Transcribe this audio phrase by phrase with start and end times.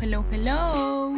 [0.00, 1.12] hello, hello.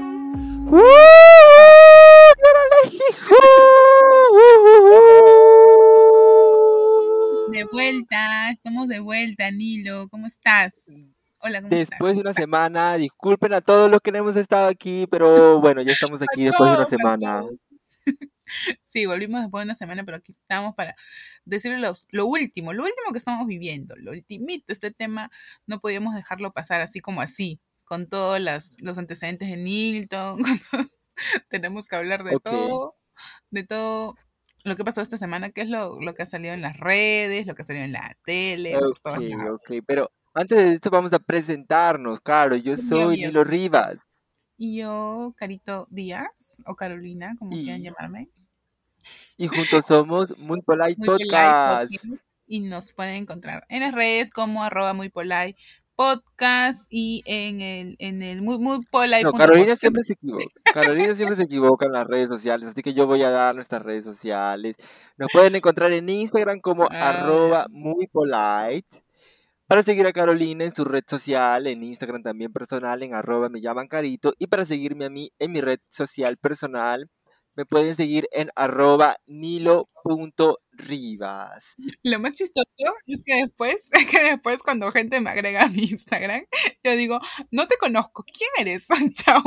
[7.51, 10.09] De vuelta, estamos de vuelta, Nilo.
[10.09, 11.37] ¿Cómo estás?
[11.41, 15.07] Hola, ¿cómo Después de una semana, disculpen a todos los que no hemos estado aquí,
[15.09, 17.43] pero bueno, ya estamos aquí después de una semana.
[18.85, 20.95] Sí, volvimos después de una semana, pero aquí estamos para
[21.47, 25.31] decirles lo último, lo último que estamos viviendo, lo ultimito, este tema
[25.67, 27.63] no podíamos dejarlo pasar así como así,
[27.93, 30.39] con todos los antecedentes de Nilton,
[31.51, 32.97] tenemos que hablar de todo,
[33.51, 34.15] de todo
[34.65, 37.55] lo que pasó esta semana, que es lo, que ha salido en las redes, lo
[37.55, 42.57] que ha salido en la tele, Ok, pero antes de esto vamos a presentarnos, Caro,
[42.57, 43.99] yo soy Nilo Rivas.
[44.57, 48.31] Y yo, Carito Díaz, o Carolina, como quieran llamarme.
[49.37, 51.93] Y juntos somos Muy Polite Podcast.
[52.47, 55.57] y nos pueden encontrar en las redes como arroba muy polite
[55.97, 59.25] podcast y en el, en el muy, muy polite.
[59.25, 60.45] No, Carolina siempre se equivoca.
[60.73, 63.83] Carolina siempre se equivoca en las redes sociales, así que yo voy a dar nuestras
[63.83, 64.77] redes sociales.
[65.17, 67.11] Nos pueden encontrar en Instagram como ah.
[67.11, 69.03] arroba muy polite.
[69.67, 73.61] Para seguir a Carolina en su red social, en Instagram también personal, en arroba me
[73.61, 74.35] llaman carito.
[74.39, 77.09] Y para seguirme a mí en mi red social personal,
[77.55, 79.85] me pueden seguir en arroba nilo.rivas.
[82.03, 86.43] Lo más chistoso es que después, que después cuando gente me agrega a mi Instagram,
[86.83, 88.89] yo digo, no te conozco, ¿quién eres?
[89.15, 89.43] Chao.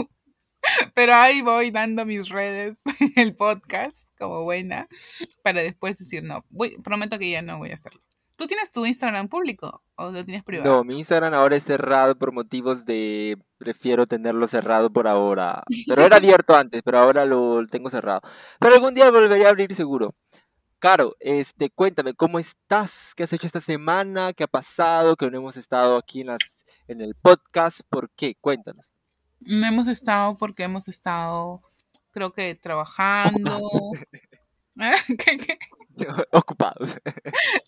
[0.94, 4.88] Pero ahí voy dando mis redes en el podcast como buena
[5.44, 8.02] para después decir, no, voy, prometo que ya no voy a hacerlo.
[8.36, 10.70] ¿Tú tienes tu Instagram público o lo tienes privado?
[10.70, 15.64] No, mi Instagram ahora es cerrado por motivos de prefiero tenerlo cerrado por ahora.
[15.88, 18.22] Pero era abierto antes, pero ahora lo tengo cerrado.
[18.60, 20.14] Pero algún día volveré a abrir seguro.
[20.78, 23.14] Caro, este, cuéntame, ¿cómo estás?
[23.16, 24.34] ¿Qué has hecho esta semana?
[24.34, 25.16] ¿Qué ha pasado?
[25.16, 26.38] Que no hemos estado aquí en, las,
[26.88, 27.80] en el podcast.
[27.90, 28.36] ¿Por qué?
[28.40, 28.86] Cuéntanos.
[29.40, 31.62] No hemos estado porque hemos estado,
[32.12, 33.60] creo que, trabajando.
[34.76, 35.58] ¿Qué, qué?
[36.32, 36.98] Ocupados.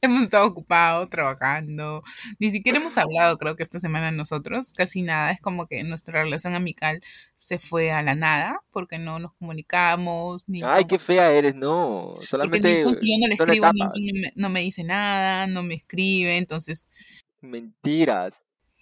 [0.01, 2.01] hemos estado ocupados, trabajando.
[2.39, 5.31] Ni siquiera hemos hablado, creo que esta semana nosotros, casi nada.
[5.31, 6.99] Es como que nuestra relación amical
[7.35, 10.47] se fue a la nada porque no nos comunicamos.
[10.47, 12.13] Ni Ay, qué fea eres, no.
[12.21, 12.83] Solamente.
[12.83, 13.67] Porque si yo no le escribo,
[14.35, 16.89] no me dice nada, no me escribe, entonces.
[17.41, 18.33] Mentiras.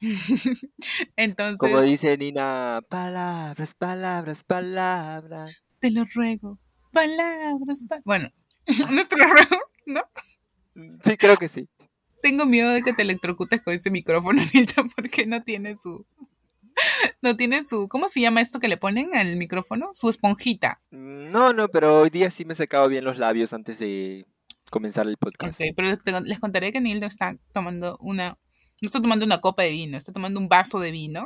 [1.15, 1.59] entonces.
[1.59, 5.63] Como dice Nina, palabras, palabras, palabras.
[5.79, 6.59] Te lo ruego.
[6.95, 7.85] Palabras.
[8.05, 8.31] Bueno,
[8.89, 10.01] nuestro ruego, ¿no?
[11.03, 11.67] Sí, creo que sí.
[12.21, 16.05] Tengo miedo de que te electrocutes con ese micrófono, Anita, porque no tiene su.
[17.21, 17.89] No tiene su.
[17.89, 19.89] ¿Cómo se llama esto que le ponen al micrófono?
[19.93, 20.81] Su esponjita.
[20.91, 24.25] No, no, pero hoy día sí me he secado bien los labios antes de
[24.69, 25.59] comenzar el podcast.
[25.59, 25.89] Ok, pero
[26.23, 28.37] les contaré que Nildo está tomando una
[28.81, 31.25] no estoy tomando una copa de vino, estoy tomando un vaso de vino.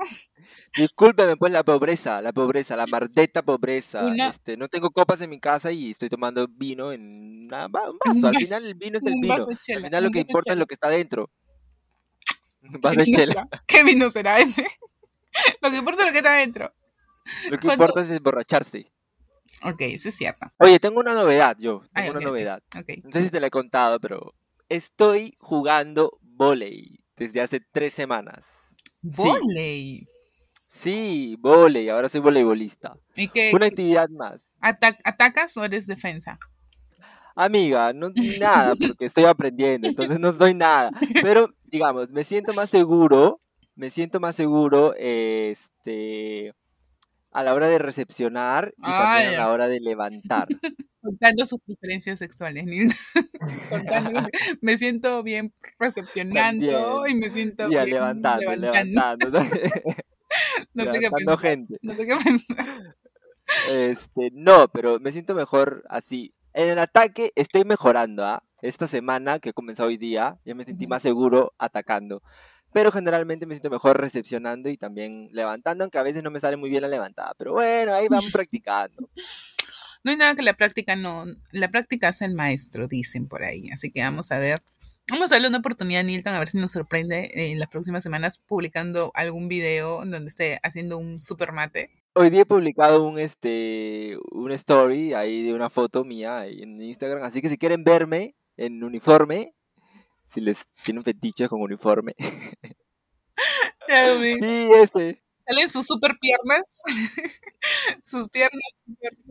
[0.76, 4.02] Discúlpeme, pues la pobreza, la pobreza, la mardeta pobreza.
[4.28, 7.98] Este, no tengo copas en mi casa y estoy tomando vino en un vaso.
[8.06, 9.34] Al final el vino es el vino.
[9.34, 11.30] Al final lo que importa es lo que está dentro.
[13.68, 14.64] ¿Qué vino será ese?
[15.62, 16.74] lo que importa es lo que está dentro.
[17.50, 18.92] Lo que importa es emborracharse.
[19.64, 20.48] Ok, eso es cierto.
[20.58, 21.84] Oye, tengo una novedad yo.
[21.94, 22.64] Tengo una novedad.
[23.04, 24.34] No sé si te la he contado, pero
[24.70, 28.46] estoy jugando volei desde hace tres semanas.
[29.02, 30.00] ¡Voley!
[30.00, 30.08] Sí,
[31.40, 32.96] volei, ahora soy voleibolista.
[33.16, 33.52] ¿Y qué?
[33.54, 34.40] Una actividad más.
[34.62, 36.38] ¿Atacas o eres defensa?
[37.36, 40.92] Amiga, no nada, porque estoy aprendiendo, entonces no soy nada.
[41.22, 43.40] Pero, digamos, me siento más seguro,
[43.76, 46.54] me siento más seguro, este,
[47.32, 50.48] a la hora de recepcionar y también a la hora de levantar.
[51.02, 52.66] Contando sus preferencias sexuales.
[54.62, 59.32] me siento bien recepcionando y me siento bien levantando, levantando.
[60.74, 61.40] no sé qué pensar.
[61.40, 61.78] gente.
[61.82, 62.96] No sé qué pensar.
[63.72, 66.34] Este, no, pero me siento mejor así.
[66.54, 68.44] En el ataque estoy mejorando, ¿ah?
[68.62, 72.22] Esta semana que comenzó hoy día, ya me sentí más seguro atacando
[72.72, 76.58] pero generalmente me siento mejor recepcionando y también levantando, aunque a veces no me sale
[76.58, 79.10] muy bien la levantada, pero bueno, ahí vamos practicando.
[80.02, 83.70] No hay nada que la práctica no, la práctica hace el maestro, dicen por ahí,
[83.74, 84.62] así que vamos a ver.
[85.12, 88.04] Vamos a darle una oportunidad a Nilton a ver si nos sorprende en las próximas
[88.04, 91.90] semanas publicando algún video donde esté haciendo un super mate.
[92.14, 97.24] Hoy día he publicado un este un story ahí de una foto mía en Instagram,
[97.24, 99.54] así que si quieren verme en uniforme,
[100.28, 102.16] si les tienen fetiches con uniforme.
[103.88, 105.22] sí, ese.
[105.50, 106.82] Salen sus super piernas,
[108.04, 108.62] sus piernas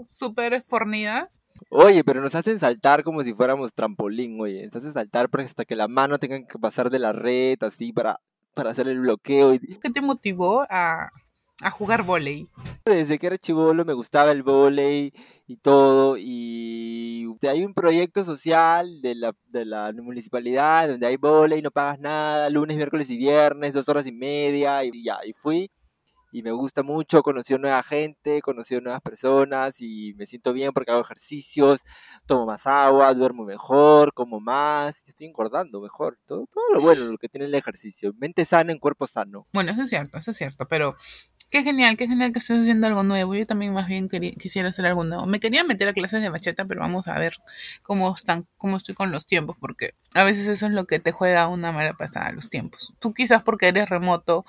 [0.06, 1.42] super, fornidas.
[1.70, 4.64] Oye, pero nos hacen saltar como si fuéramos trampolín, oye.
[4.66, 8.20] Nos hacen saltar hasta que la mano tenga que pasar de la red, así, para,
[8.54, 9.56] para hacer el bloqueo.
[9.80, 11.10] ¿Qué te motivó a,
[11.62, 12.48] A jugar volei.
[12.84, 15.12] Desde que era chivolo me gustaba el volei
[15.46, 16.16] y todo.
[16.18, 22.00] Y hay un proyecto social de la, de la municipalidad donde hay volei, no pagas
[22.00, 24.82] nada, lunes, miércoles y viernes, dos horas y media.
[24.84, 25.70] Y ya, y fui
[26.30, 30.90] y me gusta mucho, conocí nueva gente, conocí nuevas personas y me siento bien porque
[30.90, 31.80] hago ejercicios,
[32.26, 37.18] tomo más agua, duermo mejor, como más, estoy engordando mejor, todo, todo lo bueno, lo
[37.18, 39.46] que tiene el ejercicio, mente sana en cuerpo sano.
[39.52, 40.96] Bueno, eso es cierto, eso es cierto, pero
[41.50, 44.86] qué genial, qué genial que estés haciendo algo nuevo, yo también más bien quisiera hacer
[44.86, 47.34] algo nuevo, me quería meter a clases de bacheta, pero vamos a ver
[47.82, 51.12] cómo están, cómo estoy con los tiempos, porque a veces eso es lo que te
[51.12, 52.94] juega una mala pasada, los tiempos.
[53.00, 54.44] Tú quizás porque eres remoto,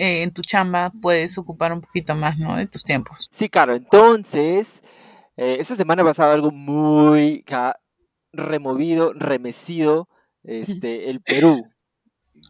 [0.00, 2.56] eh, en tu chamba puedes ocupar un poquito más, ¿no?
[2.56, 3.28] De tus tiempos.
[3.34, 3.74] Sí, claro.
[3.74, 4.66] Entonces,
[5.36, 7.44] eh, esta semana ha pasado algo muy
[8.32, 10.08] removido, remecido,
[10.42, 11.62] este, el Perú.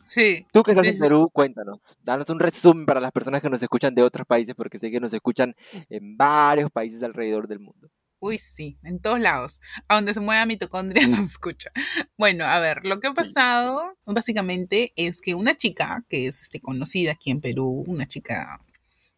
[0.09, 0.47] Sí.
[0.53, 3.97] Tú que estás en Perú, cuéntanos, danos un resumen para las personas que nos escuchan
[3.97, 5.57] de otros países, porque sé que nos escuchan
[5.89, 7.91] en varios países alrededor del mundo.
[8.23, 9.61] Uy, sí, en todos lados.
[9.89, 11.71] A donde se mueva mitocondria nos escucha.
[12.19, 16.61] Bueno, a ver, lo que ha pasado básicamente es que una chica que es este,
[16.61, 18.63] conocida aquí en Perú, una chica,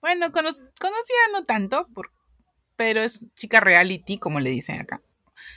[0.00, 1.88] bueno, conocida no tanto,
[2.76, 5.02] pero es chica reality, como le dicen acá.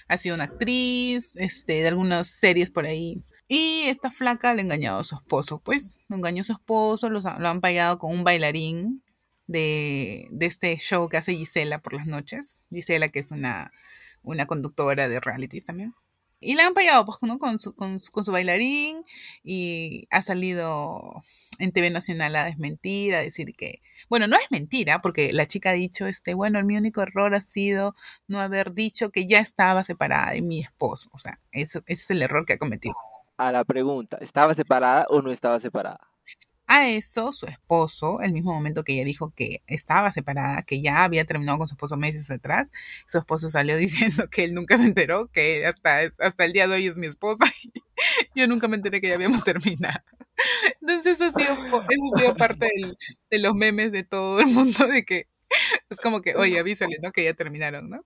[0.07, 3.23] Ha sido una actriz, este, de algunas series por ahí.
[3.47, 7.11] Y esta flaca le ha engañado a su esposo, pues, lo engañó a su esposo,
[7.11, 9.03] lo, lo han pagado con un bailarín
[9.47, 12.65] de, este show que hace Gisela por las noches.
[12.69, 13.71] Gisela, que es una,
[14.23, 15.93] una conductora de reality también.
[16.39, 19.03] Y la han pagado pues, con, su, con, su bailarín
[19.43, 21.23] y ha salido
[21.59, 25.71] en TV Nacional a desmentir, a decir que, bueno, no es mentira, porque la chica
[25.71, 27.95] ha dicho, este, bueno, mi único error ha sido
[28.27, 31.09] no haber dicho que ya estaba separada de mi esposo.
[31.13, 32.95] O sea, ese es el error que ha cometido.
[33.37, 35.99] A la pregunta, ¿estaba separada o no estaba separada?
[36.67, 41.03] A eso, su esposo, el mismo momento que ella dijo que estaba separada, que ya
[41.03, 42.71] había terminado con su esposo meses atrás,
[43.05, 46.75] su esposo salió diciendo que él nunca se enteró, que hasta, hasta el día de
[46.75, 47.45] hoy es mi esposa.
[48.35, 50.03] Yo nunca me enteré que ya habíamos terminado.
[50.81, 52.67] Entonces eso ha sido, parte
[53.29, 55.27] de los memes de todo el mundo, de que
[55.89, 57.11] es como que, oye, avísale, ¿no?
[57.11, 58.05] Que ya terminaron, ¿no?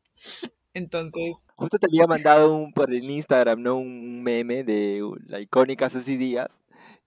[0.73, 1.35] Entonces...
[1.55, 3.77] Justo te había mandado por el Instagram, ¿no?
[3.77, 6.58] Un meme de la icónica Susy Díaz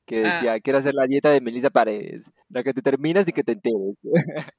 [0.06, 0.34] que ah.
[0.34, 3.52] decía, quiero hacer la dieta de Melissa Paredes, la que te terminas y que te
[3.52, 3.96] enteres.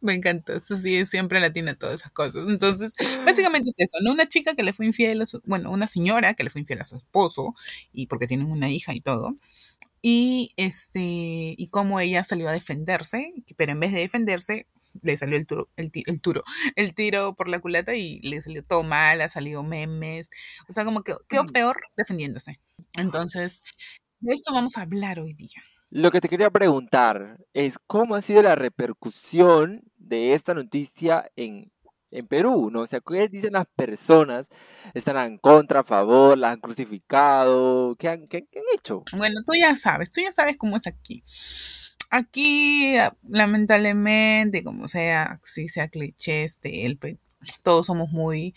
[0.00, 0.20] Me
[0.60, 2.46] sí, es siempre latina todas esas cosas.
[2.48, 2.94] Entonces,
[3.26, 4.12] básicamente es eso, ¿no?
[4.12, 6.80] Una chica que le fue infiel a su, bueno, una señora que le fue infiel
[6.80, 7.54] a su esposo,
[7.92, 9.36] y porque tienen una hija y todo,
[10.00, 14.66] y este, y cómo ella salió a defenderse, pero en vez de defenderse,
[15.02, 16.44] le salió el turo, el, el turo,
[16.76, 20.30] el tiro por la culata y le salió todo mal, ha salido memes,
[20.68, 21.52] o sea, como que quedó mm.
[21.52, 22.60] peor defendiéndose.
[22.96, 23.62] Entonces,
[24.20, 25.62] de eso vamos a hablar hoy día.
[25.90, 31.72] Lo que te quería preguntar es cómo ha sido la repercusión de esta noticia en,
[32.28, 32.80] Perú, ¿no?
[32.80, 34.46] O sea, ¿qué dicen las personas?
[34.94, 36.38] ¿Están en contra, a favor?
[36.38, 37.96] ¿La han crucificado?
[37.96, 39.04] ¿Qué han, qué, han hecho?
[39.14, 41.22] Bueno, tú ya sabes, tú ya sabes cómo es aquí.
[42.10, 42.96] Aquí,
[43.28, 46.98] lamentablemente, como sea, si sea cliché, este, el,
[47.62, 48.54] todos somos muy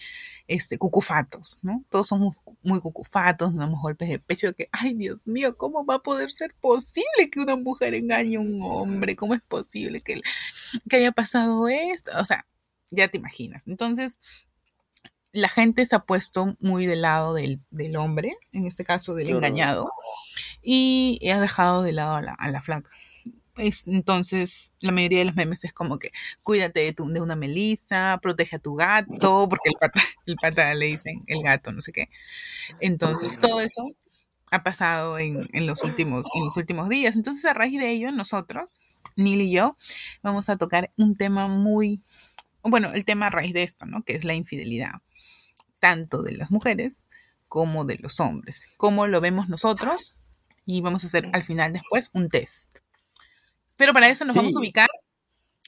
[0.51, 1.85] este, cucufatos, ¿no?
[1.89, 5.95] Todos somos muy cucufatos, nos damos golpes de pecho que, ay Dios mío, ¿cómo va
[5.95, 9.15] a poder ser posible que una mujer engañe a un hombre?
[9.15, 10.21] ¿Cómo es posible que,
[10.89, 12.11] que haya pasado esto?
[12.19, 12.45] O sea,
[12.89, 13.65] ya te imaginas.
[13.65, 14.19] Entonces,
[15.31, 17.61] la gente se ha puesto muy del lado del,
[17.95, 19.89] hombre, en este caso del engañado,
[20.61, 22.89] y ha dejado de lado a la, a la flaca
[23.87, 26.11] entonces, la mayoría de los memes es como que
[26.43, 30.73] cuídate de, tu, de una melisa, protege a tu gato, porque el pata, el pata
[30.73, 32.09] le dicen el gato, no sé qué.
[32.79, 33.95] Entonces, todo eso
[34.51, 37.15] ha pasado en, en, los últimos, en los últimos días.
[37.15, 38.79] Entonces, a raíz de ello, nosotros,
[39.15, 39.77] Neil y yo,
[40.21, 42.01] vamos a tocar un tema muy,
[42.63, 44.03] bueno, el tema a raíz de esto, ¿no?
[44.03, 45.01] Que es la infidelidad,
[45.79, 47.07] tanto de las mujeres
[47.47, 48.65] como de los hombres.
[48.77, 50.17] ¿Cómo lo vemos nosotros?
[50.65, 52.80] Y vamos a hacer al final después un test.
[53.81, 54.87] Pero para eso nos vamos a ubicar.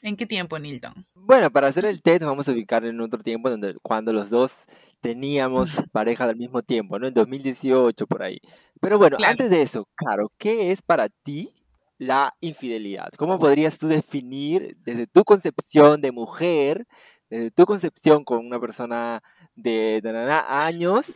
[0.04, 1.08] ¿En qué tiempo, Nilton?
[1.16, 4.30] Bueno, para hacer el test nos vamos a ubicar en otro tiempo donde cuando los
[4.30, 4.66] dos
[5.02, 7.08] teníamos pareja al mismo tiempo, ¿no?
[7.08, 8.40] En 2018 por ahí.
[8.80, 11.56] Pero bueno, antes de eso, claro, ¿qué es para ti
[11.98, 13.10] la infidelidad?
[13.18, 16.86] ¿Cómo podrías tú definir desde tu concepción de mujer,
[17.32, 19.24] desde tu concepción con una persona
[19.56, 21.14] de, de años,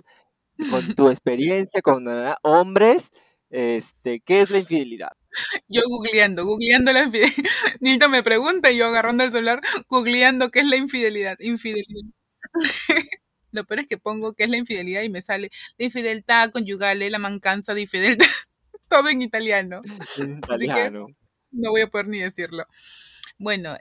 [0.71, 2.07] con tu experiencia con
[2.41, 3.11] hombres,
[3.51, 5.11] este, ¿qué es la infidelidad?
[5.67, 7.35] Yo googleando, googleando la infidelidad.
[7.79, 11.37] Nilton me pregunta y yo agarrando el celular, googleando qué es la infidelidad.
[11.39, 12.09] Infidelidad.
[13.51, 16.99] Lo peor es que pongo qué es la infidelidad y me sale la infidelidad conyugal,
[16.99, 18.25] la mancanza de infidelidad.
[18.89, 19.81] Todo en italiano.
[20.19, 21.07] En italiano.
[21.51, 22.65] no voy a poder ni decirlo.
[23.37, 23.75] Bueno,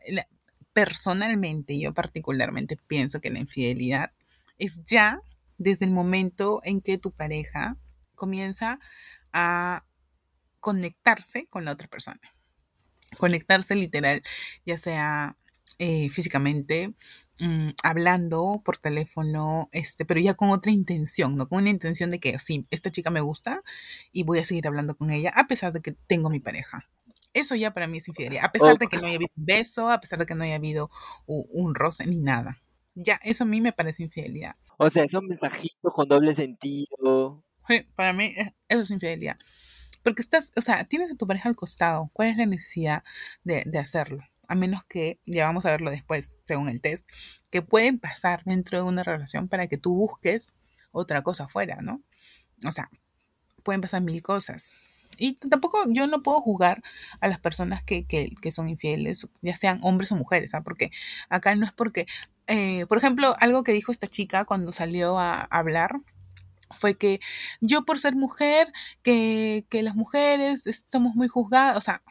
[0.73, 4.13] personalmente, yo particularmente pienso que la infidelidad
[4.59, 5.21] es ya
[5.59, 7.77] desde el momento en que tu pareja
[8.15, 8.79] comienza
[9.33, 9.85] a
[10.67, 12.21] conectarse con la otra persona.
[13.19, 14.21] Conectarse literal,
[14.65, 15.37] ya sea
[15.79, 16.93] eh, físicamente,
[17.39, 21.49] mm, hablando por teléfono, este, pero ya con otra intención, ¿no?
[21.49, 23.63] Con una intención de que sí, esta chica me gusta
[24.11, 26.91] y voy a seguir hablando con ella a pesar de que tengo mi pareja.
[27.33, 29.89] Eso ya para mí es infidelidad, a pesar de que no haya habido un beso,
[29.89, 30.91] a pesar de que no haya habido
[31.27, 32.61] un, roce ni nada.
[32.97, 34.57] Ya, eso a mí me parece infidelidad.
[34.79, 37.45] O sea, esos mensajitos con doble sentido.
[37.95, 38.35] para mí
[38.69, 39.39] eso es infidelidad.
[40.07, 42.11] Porque estás, o sea, tienes a tu pareja al costado.
[42.13, 43.03] ¿Cuál es la necesidad
[43.43, 44.23] de, de hacerlo?
[44.49, 47.09] a menos que, ya vamos a verlo después, según el test,
[47.51, 50.55] que pueden pasar dentro de una relación para que tú busques
[50.93, 52.05] otra cosa afuera, ¿no?
[52.65, 52.89] O sea,
[53.65, 54.71] pueden pasar mil cosas.
[55.19, 56.81] Y tampoco yo no puedo juzgar
[57.21, 60.63] a las personas que, que, son infieles, ya sean hombres o mujeres, ¿ah?
[60.63, 60.93] Porque
[61.29, 62.07] acá no es porque,
[62.47, 66.01] eh, por ejemplo, algo que dijo esta chica cuando salió a hablar,
[66.71, 67.21] fue que
[67.61, 72.03] yo por ser mujer, que, que las mujeres somos muy juzgadas, o sea,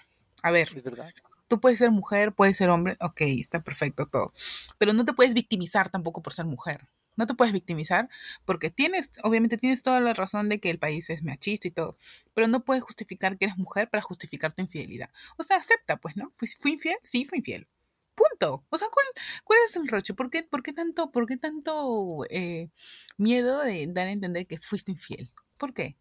[0.43, 1.11] a ver, es verdad
[1.47, 4.33] tú puedes ser mujer, puedes ser hombre, ok, está perfecto todo.
[4.77, 6.87] Pero no te puedes victimizar tampoco por ser mujer.
[7.17, 8.09] No te puedes victimizar
[8.43, 11.97] porque tienes, obviamente tienes toda la razón de que el país es machista y todo,
[12.33, 15.09] pero no puedes justificar que eres mujer para justificar tu infidelidad.
[15.37, 16.33] O sea, acepta, pues, ¿no?
[16.35, 16.97] ¿Fui, infiel?
[17.03, 17.67] Sí, fui infiel.
[18.15, 18.65] Punto.
[18.69, 19.05] O sea, ¿cuál,
[19.43, 20.13] cuál es el roche?
[20.13, 22.69] ¿Por qué, por qué tanto, por qué tanto eh,
[23.17, 25.29] miedo de dar a entender que fuiste infiel?
[25.57, 25.97] ¿Por qué?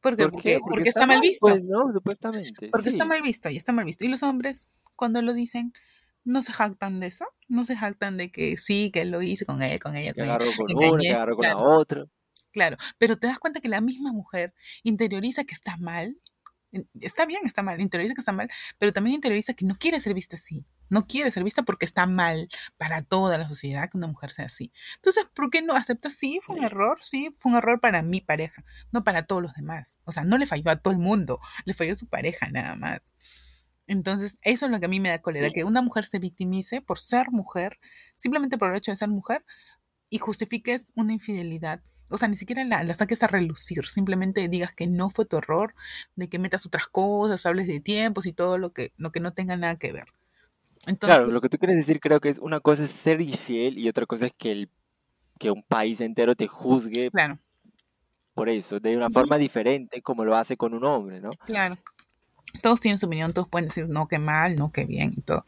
[0.00, 1.46] Porque, porque, porque, está, mal visto.
[1.46, 1.92] Pues, ¿no?
[1.92, 2.68] Supuestamente.
[2.70, 4.04] Porque está mal visto y está mal visto.
[4.04, 5.72] Y los hombres, cuando lo dicen,
[6.24, 7.26] no se jactan de eso.
[7.48, 10.38] No se jactan de que sí, que lo hice con él, con ella, con ella.
[10.38, 12.06] con una, que agarró con la otra.
[12.52, 16.18] Claro, pero te das cuenta que la misma mujer interioriza que está mal.
[17.00, 20.14] Está bien, está mal, interioriza que está mal, pero también interioriza que no quiere ser
[20.14, 24.08] vista así no quiere ser vista porque está mal para toda la sociedad que una
[24.08, 24.72] mujer sea así.
[24.96, 26.10] Entonces, ¿por qué no acepta?
[26.10, 29.54] Sí, fue un error, sí, fue un error para mi pareja, no para todos los
[29.54, 29.98] demás.
[30.04, 32.76] O sea, no le falló a todo el mundo, le falló a su pareja nada
[32.76, 33.00] más.
[33.86, 36.80] Entonces, eso es lo que a mí me da cólera, que una mujer se victimice
[36.80, 37.78] por ser mujer,
[38.16, 39.44] simplemente por el hecho de ser mujer,
[40.10, 41.82] y justifiques una infidelidad.
[42.08, 45.36] O sea, ni siquiera la, la, saques a relucir, simplemente digas que no fue tu
[45.38, 45.74] error,
[46.16, 49.32] de que metas otras cosas, hables de tiempos y todo lo que, lo que no
[49.32, 50.08] tenga nada que ver
[50.98, 53.88] claro, lo que tú quieres decir creo que es una cosa es ser infiel y
[53.88, 54.70] otra cosa es que, el,
[55.38, 57.38] que un país entero te juzgue claro.
[58.34, 61.30] por eso, de una forma diferente como lo hace con un hombre, ¿no?
[61.46, 61.78] Claro.
[62.62, 65.44] Todos tienen su opinión, todos pueden decir no, qué mal, no, qué bien y todo.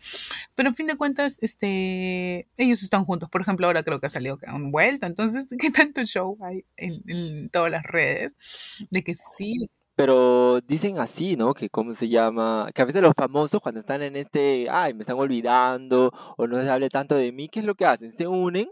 [0.54, 3.28] Pero en fin de cuentas, este, ellos están juntos.
[3.28, 5.06] Por ejemplo, ahora creo que ha salido han vuelto.
[5.06, 8.36] Entonces, ¿qué tanto show hay en, en todas las redes?
[8.90, 11.54] De que sí, pero dicen así, ¿no?
[11.54, 15.02] Que cómo se llama, que a veces los famosos cuando están en este, ay, me
[15.02, 18.12] están olvidando o no se hable tanto de mí, ¿qué es lo que hacen?
[18.12, 18.68] Se unen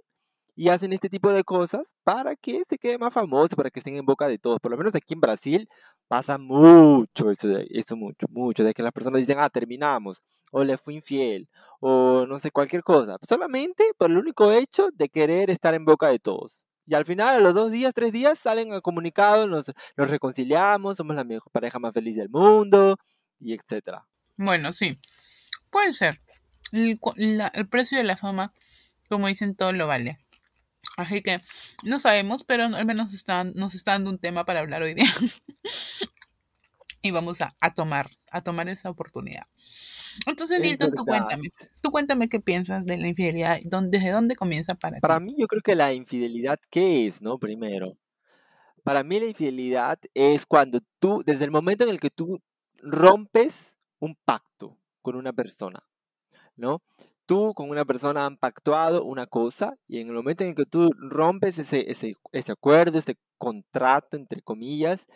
[0.56, 3.96] y hacen este tipo de cosas para que se quede más famoso, para que estén
[3.96, 4.60] en boca de todos.
[4.60, 5.68] Por lo menos aquí en Brasil
[6.08, 10.22] pasa mucho eso, eso mucho, mucho, de que las personas dicen, ah, terminamos,
[10.52, 11.48] o le fui infiel,
[11.80, 16.08] o no sé, cualquier cosa, solamente por el único hecho de querer estar en boca
[16.08, 16.62] de todos.
[16.86, 20.96] Y al final, a los dos días, tres días, salen a comunicado, nos, nos reconciliamos,
[20.96, 22.96] somos la mejor pareja más feliz del mundo,
[23.38, 24.06] y etcétera.
[24.36, 24.96] Bueno, sí,
[25.70, 26.20] puede ser.
[26.72, 26.98] El,
[27.68, 28.52] precio de la fama,
[29.08, 30.18] como dicen, todo lo vale.
[30.96, 31.40] Así que
[31.84, 35.10] no sabemos, pero al menos están, nos está dando un tema para hablar hoy día.
[37.02, 39.44] y vamos a, a, tomar, a tomar esa oportunidad.
[40.26, 41.50] Entonces, Nilton, tú cuéntame,
[41.82, 45.00] tú cuéntame qué piensas de la infidelidad, desde dónde comienza para, ti.
[45.00, 47.38] Para mí, yo creo que la infidelidad, ¿qué es, no?
[47.38, 47.96] Primero,
[48.82, 52.40] para mí la infidelidad es cuando tú, desde el momento en el que tú
[52.78, 55.82] rompes un pacto con una persona,
[56.56, 56.82] ¿no?
[57.26, 60.66] Tú con una persona han pactuado una cosa y en el momento en el que
[60.66, 65.06] tú rompes ese, ese, ese acuerdo, ese contrato, entre comillas,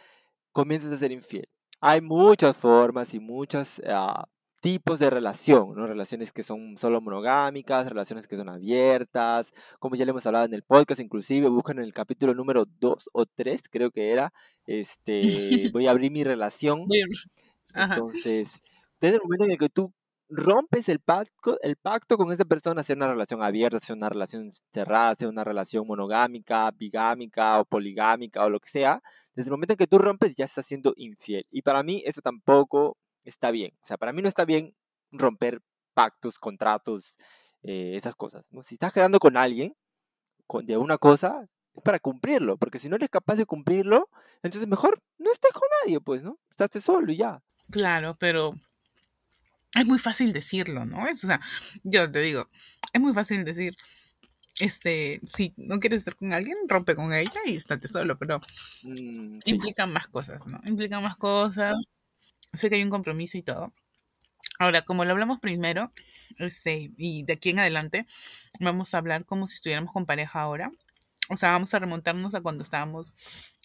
[0.52, 1.48] comienzas a ser infiel.
[1.80, 4.22] Hay muchas formas y muchas uh,
[4.64, 5.86] tipos de relación, ¿no?
[5.86, 10.54] Relaciones que son solo monogámicas, relaciones que son abiertas, como ya le hemos hablado en
[10.54, 14.32] el podcast, inclusive buscan en el capítulo número 2 o 3, creo que era,
[14.66, 15.20] este,
[15.74, 16.86] voy a abrir mi relación.
[17.74, 18.62] Entonces,
[19.02, 19.92] desde el momento en el que tú
[20.30, 24.50] rompes el pacto, el pacto con esa persona, sea una relación abierta, sea una relación
[24.72, 29.02] cerrada, sea una relación monogámica, bigámica o poligámica o lo que sea,
[29.34, 31.44] desde el momento en que tú rompes ya estás siendo infiel.
[31.50, 33.72] Y para mí eso tampoco está bien.
[33.82, 34.74] O sea, para mí no está bien
[35.12, 35.62] romper
[35.94, 37.16] pactos, contratos,
[37.62, 38.44] eh, esas cosas.
[38.62, 39.76] Si estás quedando con alguien
[40.46, 44.08] con, de una cosa, es para cumplirlo, porque si no eres capaz de cumplirlo,
[44.42, 46.38] entonces mejor no estés con nadie, pues, ¿no?
[46.50, 47.42] Estás solo y ya.
[47.70, 48.54] Claro, pero
[49.78, 51.06] es muy fácil decirlo, ¿no?
[51.06, 51.40] Es, o sea,
[51.82, 52.48] yo te digo,
[52.92, 53.74] es muy fácil decir,
[54.60, 58.40] este, si no quieres estar con alguien, rompe con ella y estate solo, pero
[58.82, 59.52] Mm, sí.
[59.52, 60.60] implican más cosas, ¿no?
[60.64, 61.74] Implican más cosas.
[62.54, 63.72] Sé que hay un compromiso y todo.
[64.58, 65.92] Ahora, como lo hablamos primero,
[66.38, 68.06] este, y de aquí en adelante,
[68.60, 70.70] vamos a hablar como si estuviéramos con pareja ahora.
[71.28, 73.14] O sea, vamos a remontarnos a cuando estábamos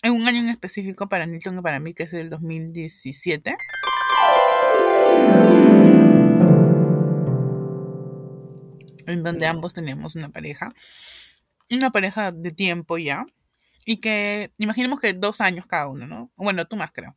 [0.02, 3.56] en un año en específico para Nilton y para mí, que es el 2017.
[9.06, 10.74] En donde ambos teníamos una pareja.
[11.70, 13.26] Una pareja de tiempo ya.
[13.86, 16.32] Y que, imaginemos que dos años cada uno, ¿no?
[16.36, 17.16] Bueno, tú más creo.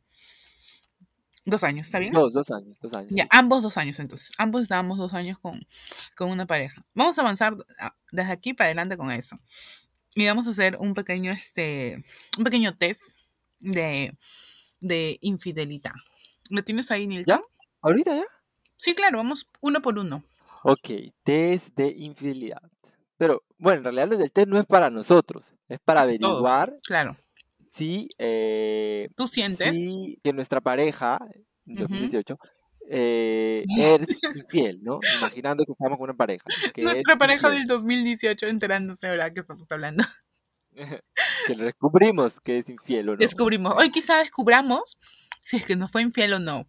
[1.45, 2.13] Dos años, ¿está bien?
[2.13, 3.11] Dos, dos años, dos años.
[3.11, 3.29] Ya, sí.
[3.31, 4.31] ambos dos años entonces.
[4.37, 5.65] Ambos estábamos dos años con,
[6.15, 6.81] con una pareja.
[6.93, 9.37] Vamos a avanzar ah, desde aquí para adelante con eso.
[10.15, 12.03] Y vamos a hacer un pequeño, este,
[12.37, 13.17] un pequeño test
[13.59, 14.15] de,
[14.79, 15.93] de infidelidad.
[16.49, 17.39] ¿Lo tienes ahí, Nilton?
[17.39, 17.43] ¿Ya?
[17.81, 18.25] ¿Ahorita ya?
[18.77, 20.23] Sí, claro, vamos uno por uno.
[20.63, 20.89] Ok,
[21.23, 22.61] test de infidelidad.
[23.17, 26.21] Pero, bueno, en realidad lo del test no es para nosotros, es para Todos.
[26.21, 27.17] averiguar Claro.
[27.73, 29.77] Si, eh, ¿Tú sientes?
[29.79, 31.19] si que nuestra pareja,
[31.65, 31.81] en Ujú.
[31.87, 32.37] 2018,
[32.89, 34.01] eh, es
[34.35, 34.99] infiel, ¿no?
[35.19, 36.43] Imaginando que estamos con una pareja.
[36.73, 40.03] que Nuestra pareja infiel, del 2018 enterándose ahora que estamos hablando.
[41.47, 43.17] que lo descubrimos que es infiel o no.
[43.17, 43.73] Descubrimos.
[43.75, 44.97] Hoy quizá descubramos
[45.41, 46.67] si es que nos fue infiel o no.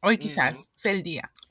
[0.00, 1.30] Hoy quizás sea el día.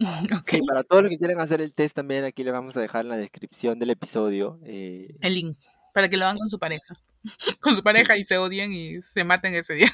[0.00, 0.48] Ok.
[0.48, 3.02] Sí, para todos los que quieran hacer el test también, aquí les vamos a dejar
[3.04, 4.58] en la descripción del episodio.
[4.64, 5.56] eh, El link.
[5.94, 6.96] Para que lo hagan con su pareja.
[7.60, 9.90] Con su pareja y se odien y se maten ese día.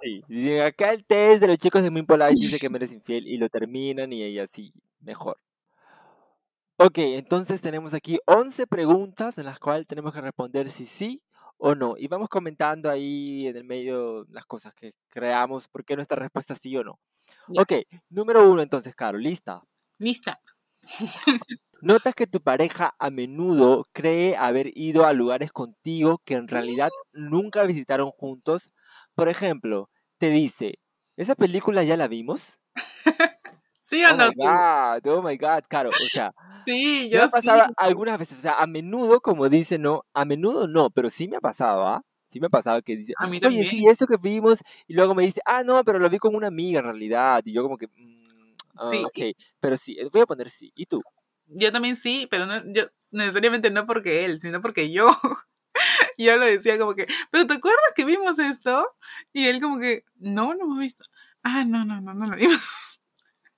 [0.00, 2.92] Sí, y acá el test de los chicos de Muy Polite dice que me eres
[2.92, 5.38] infiel y lo terminan y ahí así, mejor.
[6.78, 11.22] Ok, entonces tenemos aquí 11 preguntas en las cuales tenemos que responder si sí
[11.56, 11.94] o no.
[11.96, 16.52] Y vamos comentando ahí en el medio las cosas que creamos, por qué nuestra respuesta
[16.52, 16.98] es sí o no.
[17.48, 17.62] Ya.
[17.62, 17.72] Ok,
[18.10, 19.62] número uno entonces, Caro, lista.
[19.98, 20.38] Lista.
[21.80, 26.94] Notas que tu pareja a menudo cree haber ido a lugares contigo que en realidad
[27.12, 28.70] nunca visitaron juntos.
[29.14, 30.78] Por ejemplo, te dice,
[31.16, 32.58] ¿esa película ya la vimos?
[33.80, 35.94] ¿Sí o Oh no my god, oh my god, Caro.
[35.98, 36.32] O sea,
[36.64, 37.30] Sí, me yo ha sí.
[37.30, 41.28] pasado algunas veces, o sea, a menudo, como dice, no, a menudo no, pero sí
[41.28, 42.02] me ha pasado, ¿ah?
[42.30, 45.14] Sí me ha pasado que dice, A mí oye, sí, eso que vimos, y luego
[45.14, 47.78] me dice, ah, no, pero lo vi con una amiga en realidad, y yo como
[47.78, 51.06] que, mm, ah, Sí, ok, pero sí, voy a poner sí, ¿y tú?
[51.46, 55.08] Yo también sí, pero no, yo necesariamente no porque él, sino porque yo.
[56.18, 58.86] yo lo decía como que, pero ¿te acuerdas que vimos esto?
[59.32, 61.04] Y él como que, no, no hemos visto.
[61.42, 63.00] Ah, no, no, no, no lo vimos.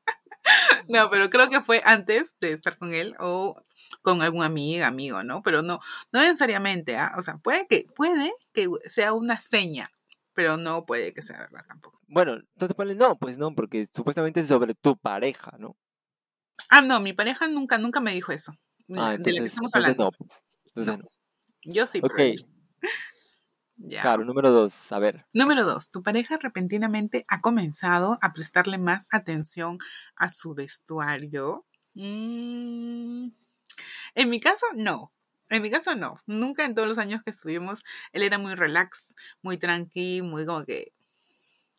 [0.88, 3.62] no, pero creo que fue antes de estar con él o
[4.02, 5.42] con algún amiga, amigo, ¿no?
[5.42, 5.80] Pero no,
[6.12, 7.14] no necesariamente, ¿ah?
[7.16, 9.90] O sea, puede que, puede que sea una seña,
[10.34, 12.00] pero no puede que sea verdad tampoco.
[12.08, 15.76] Bueno, entonces ponle no, pues no, porque supuestamente es sobre tu pareja, ¿no?
[16.70, 18.52] Ah, no, mi pareja nunca, nunca me dijo eso.
[18.96, 20.04] Ah, de lo que estamos hablando.
[20.04, 20.10] no,
[20.74, 20.98] pues, no.
[21.64, 22.32] Yo sí, Ok, pero
[23.80, 24.02] Ya.
[24.02, 25.24] claro, número dos, a ver.
[25.34, 29.78] Número dos, tu pareja repentinamente ha comenzado a prestarle más atención
[30.16, 31.64] a su vestuario.
[31.94, 33.28] Mm,
[34.14, 35.12] En mi caso, no.
[35.50, 36.14] En mi caso, no.
[36.26, 40.64] Nunca en todos los años que estuvimos, él era muy relax, muy tranqui, muy como
[40.64, 40.92] que.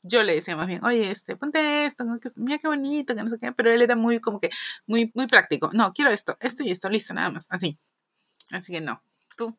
[0.04, 2.20] Yo le decía más bien, oye, este, ponte esto, ¿no?
[2.20, 4.50] que, mira qué bonito, que no sé qué, pero él era muy como que,
[4.88, 5.70] muy, muy práctico.
[5.74, 7.78] No, quiero esto, esto y esto, listo, nada más, así.
[8.52, 9.02] Así que no.
[9.38, 9.56] Tú,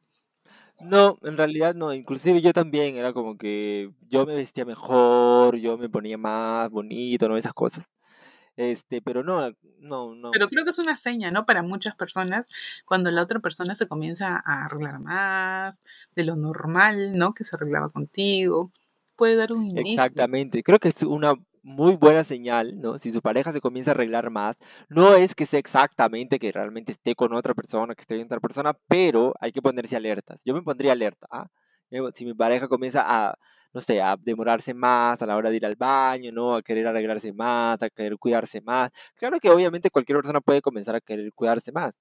[0.81, 5.77] No, en realidad no, inclusive yo también era como que yo me vestía mejor, yo
[5.79, 7.37] me ponía más bonito, ¿no?
[7.37, 7.85] Esas cosas.
[8.57, 10.31] Este, pero no, no, no.
[10.33, 11.47] Pero creo que es una seña, ¿no?
[11.47, 12.47] Para muchas personas,
[12.85, 15.81] cuando la otra persona se comienza a arreglar más
[16.15, 17.33] de lo normal, ¿no?
[17.33, 18.71] Que se arreglaba contigo.
[19.21, 20.25] Puede dar un indicio.
[20.25, 22.99] Exactamente, creo que es una muy buena señal, ¿no?
[22.99, 24.57] Si su pareja se comienza a arreglar más,
[24.89, 28.41] no es que sea exactamente que realmente esté con otra persona, que esté con otra
[28.41, 30.41] persona, pero hay que ponerse alertas.
[30.45, 31.47] Yo me pondría alerta, ¿ah?
[31.91, 33.35] Yo- Si mi pareja comienza a,
[33.75, 36.55] no sé, a demorarse más a la hora de ir al baño, ¿no?
[36.57, 38.91] A querer arreglarse más, a querer cuidarse más.
[39.17, 41.93] Claro que obviamente cualquier persona puede comenzar a querer cuidarse más,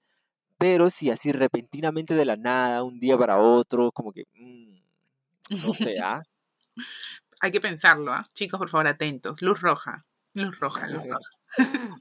[0.57, 4.79] pero si así repentinamente de la nada, un día para otro, como que, mm,
[5.59, 6.23] no sé, ¿ah?
[7.41, 8.25] Hay que pensarlo, ¿ah?
[8.33, 9.41] Chicos, por favor, atentos.
[9.41, 9.97] Luz roja.
[10.33, 11.29] Luz roja, luz roja.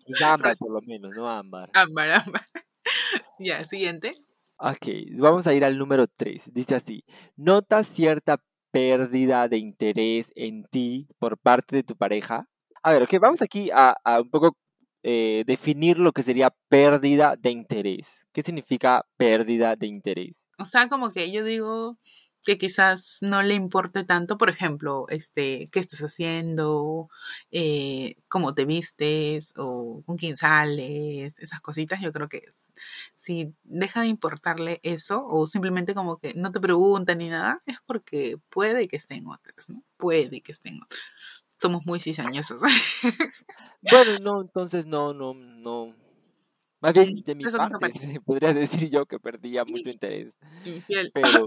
[0.06, 1.70] Es ámbar por lo menos, no ámbar.
[1.74, 2.46] Ámbar, ámbar.
[3.38, 4.14] ya, siguiente.
[4.58, 4.86] Ok,
[5.18, 6.52] vamos a ir al número 3.
[6.52, 7.04] Dice así,
[7.36, 12.48] ¿notas cierta pérdida de interés en ti por parte de tu pareja?
[12.82, 14.56] A ver, ok, vamos aquí a, a un poco
[15.04, 18.26] eh, definir lo que sería pérdida de interés.
[18.32, 20.36] ¿Qué significa pérdida de interés?
[20.58, 21.96] O sea, como que yo digo,
[22.48, 27.11] que quizás no le importe tanto, por ejemplo, este, qué estás haciendo,
[27.52, 32.42] eh, cómo te vistes o con quién sales, esas cositas, yo creo que
[33.14, 37.76] si deja de importarle eso o simplemente como que no te pregunta ni nada, es
[37.84, 39.82] porque puede que estén otras, ¿no?
[39.98, 41.02] Puede que estén otras.
[41.61, 42.62] Somos muy cizañosos.
[43.82, 45.94] bueno, no, entonces no, no, no
[46.80, 50.32] más bien, de mi parte, podría decir yo que perdía mucho interés.
[50.64, 51.10] Infiel.
[51.12, 51.44] Pero...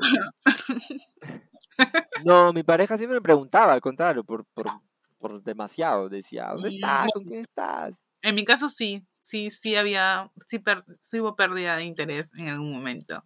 [2.26, 4.68] no, mi pareja siempre me preguntaba, al contrario, por, por,
[5.20, 6.10] por demasiado.
[6.10, 7.08] Decía, ¿dónde estás?
[7.14, 7.94] ¿Con quién estás?
[8.22, 10.62] En mi caso sí, sí, sí había, sí,
[11.00, 13.24] sí hubo pérdida de interés en algún momento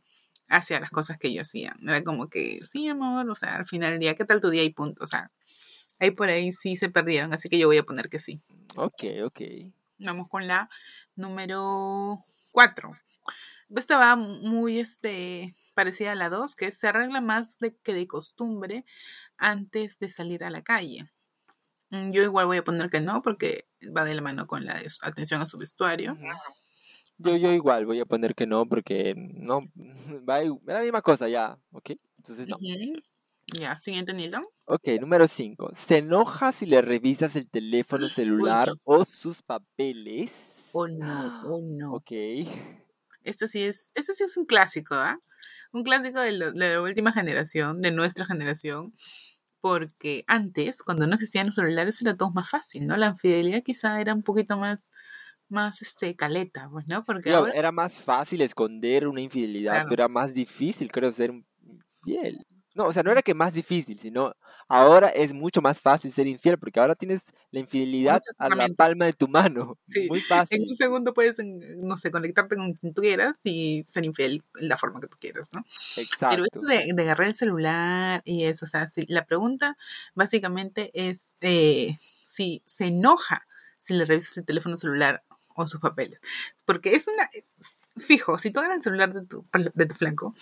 [0.48, 1.76] hacia las cosas que yo hacía.
[1.82, 4.64] Era como que, sí, amor, o sea, al final del día, ¿qué tal tu día
[4.64, 5.04] y punto?
[5.04, 5.32] O sea,
[6.00, 8.42] ahí por ahí sí se perdieron, así que yo voy a poner que sí.
[8.76, 9.42] Ok, ok.
[9.98, 10.70] Vamos con la
[11.16, 12.18] número
[12.52, 12.92] 4.
[13.76, 18.08] Esta va muy este, parecida a la 2, que se arregla más de que de
[18.08, 18.86] costumbre
[19.38, 21.10] antes de salir a la calle.
[21.90, 24.80] Mm, yo igual voy a poner que no, porque va de la mano con la
[25.02, 26.18] atención a su vestuario.
[27.18, 29.62] Yo, yo igual voy a poner que no, porque no,
[30.30, 31.92] va la misma cosa ya, ¿ok?
[32.18, 32.58] Entonces no.
[33.54, 34.46] Ya, siguiente, Nilton.
[34.66, 35.72] Ok, número 5.
[35.76, 40.32] Se enoja si le revisas el teléfono celular o sus papeles.
[40.72, 41.94] Oh no, oh no.
[41.94, 42.12] Ok.
[43.24, 45.20] Esto sí es, esto sí es un clásico, ¿ah?
[45.72, 48.94] Un clásico de, la última generación, de nuestra generación.
[49.62, 52.98] Porque antes, cuando no existían los celulares, era todo más fácil, ¿no?
[52.98, 54.92] La infidelidad quizá era un poquito más,
[55.50, 57.04] más este, caleta, pues, ¿no?
[57.04, 61.32] Porque Era más fácil esconder una infidelidad, pero era más difícil, creo, ser
[61.64, 62.46] infiel.
[62.76, 64.36] No, o sea, no era que más difícil, sino
[64.68, 69.06] ahora es mucho más fácil ser infiel porque ahora tienes la infidelidad a la palma
[69.06, 69.80] de tu mano.
[69.84, 70.08] Sí.
[70.10, 70.58] Muy fácil.
[70.58, 74.68] En un segundo puedes, no sé, conectarte con quien tú quieras y ser infiel en
[74.68, 75.62] la forma que tú quieras, ¿no?
[75.96, 76.28] Exacto.
[76.30, 79.78] Pero esto de, de agarrar el celular y eso, o sea, si, la pregunta
[80.14, 83.46] básicamente es eh, si se enoja
[83.86, 85.24] si le revisas el teléfono celular
[85.56, 86.20] o sus papeles.
[86.66, 87.30] Porque es una,
[87.98, 90.36] fijo, si tú agarras el celular de tu, de tu flanco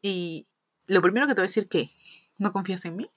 [0.00, 0.46] y
[0.86, 1.90] lo primero que te voy a decir que
[2.38, 3.10] no confías en mí.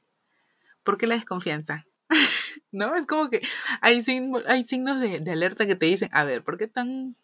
[0.84, 1.86] ¿Por qué la desconfianza?
[2.72, 2.96] ¿No?
[2.96, 3.42] Es como que
[3.82, 4.04] hay,
[4.48, 7.16] hay signos de, alerta que te dicen, a ver, ¿por qué tan...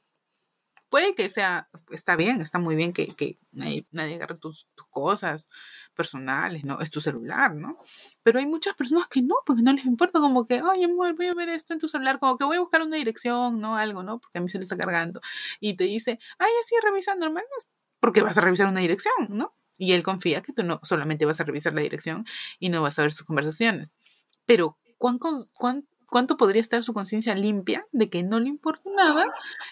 [0.90, 5.50] Puede que sea, está bien, está muy bien que, que nadie, agarre tus, cosas
[5.94, 6.80] personales, ¿no?
[6.80, 7.78] Es tu celular, ¿no?
[8.24, 11.26] Pero hay muchas personas que no, porque no les importa, como que, ay, amor, voy
[11.26, 13.76] a ver esto en tu celular, como que voy a buscar una dirección, ¿no?
[13.76, 14.20] Algo, ¿no?
[14.20, 15.20] Porque a mí se le está cargando.
[15.60, 17.48] Y te dice, ay, así revisando, hermano,
[18.00, 19.52] porque vas a revisar una dirección, ¿no?
[19.78, 22.26] Y él confía que tú no solamente vas a revisar la dirección
[22.60, 23.96] y no vas a ver sus conversaciones.
[24.46, 29.26] Pero, cuánto podría estar su conciencia limpia de que no le importa nada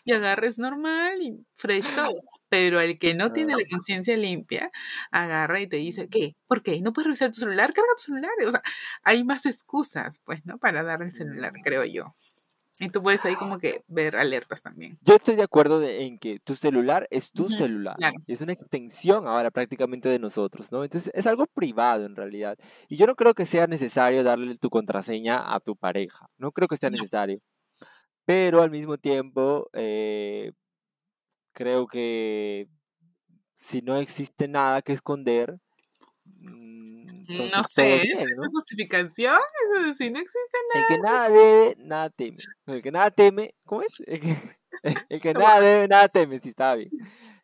[0.04, 2.12] y agarres normal y fresh todo?
[2.50, 4.70] Pero el que no tiene la conciencia limpia,
[5.12, 6.36] agarra y te dice, ¿qué?
[6.48, 6.82] ¿Por qué?
[6.82, 7.74] ¿No puedes revisar tu celular?
[7.74, 8.32] Carga tu celular.
[8.46, 8.64] O sea,
[9.04, 10.58] hay más excusas, pues, ¿no?
[10.58, 12.14] Para dar el celular, creo yo.
[12.80, 14.98] Y tú puedes ahí como que ver alertas también.
[15.02, 17.96] Yo estoy de acuerdo en que tu celular es tu celular.
[18.28, 20.84] Es una extensión ahora prácticamente de nosotros, ¿no?
[20.84, 22.58] Entonces es algo privado en realidad.
[22.90, 26.28] Y yo no creo que sea necesario darle tu contraseña a tu pareja.
[26.38, 27.40] No creo que sea necesario.
[28.26, 30.52] Pero al mismo tiempo, eh,
[31.54, 32.68] creo que
[33.56, 35.60] si no existe nada que esconder,
[37.28, 39.36] no sé, ¿es justificación?
[39.36, 40.86] Eso si no existe nada.
[40.88, 42.38] El que nada debe, nada teme.
[42.68, 44.02] El que nada teme, ¿cómo es?
[44.06, 46.90] El que, nada debe, nada teme, si está bien.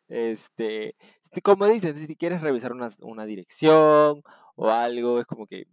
[0.08, 0.96] Este,
[1.42, 4.22] como dicen, si quieres revisar una, una dirección
[4.56, 5.66] o algo, es como que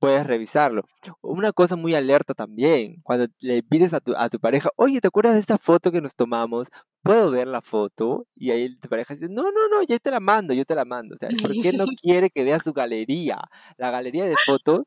[0.00, 0.82] puedes revisarlo.
[1.20, 5.08] Una cosa muy alerta también, cuando le pides a tu, a tu pareja, oye, ¿te
[5.08, 6.68] acuerdas de esta foto que nos tomamos?
[7.02, 8.26] ¿Puedo ver la foto?
[8.34, 10.84] Y ahí tu pareja dice, no, no, no, yo te la mando, yo te la
[10.84, 11.14] mando.
[11.14, 13.38] O sea, ¿por qué no quiere que veas su galería?
[13.76, 14.80] La galería de fotos,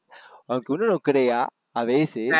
[0.47, 2.31] aunque uno no crea, a veces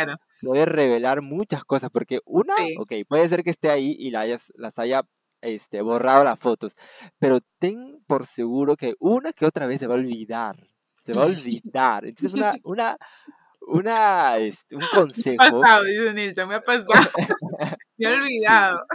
[0.42, 4.52] puede revelar muchas cosas, porque una, ok, puede ser que esté ahí y la hayas,
[4.56, 5.04] las haya
[5.42, 6.76] este, borrado las fotos,
[7.20, 10.73] pero ten por seguro que una que otra vez se va a olvidar
[11.06, 12.06] se va a olvidar.
[12.06, 12.98] Entonces, una, una,
[13.62, 15.38] una, este, un consejo.
[15.40, 17.10] Me ha pasado, dice Nilton, me ha pasado.
[17.98, 18.86] me he olvidado.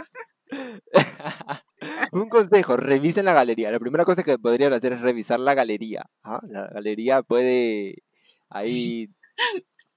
[2.11, 3.71] un consejo, revisen la galería.
[3.71, 6.05] La primera cosa que podrían hacer es revisar la galería.
[6.23, 6.39] ¿ah?
[6.49, 8.03] La galería puede
[8.49, 9.09] ahí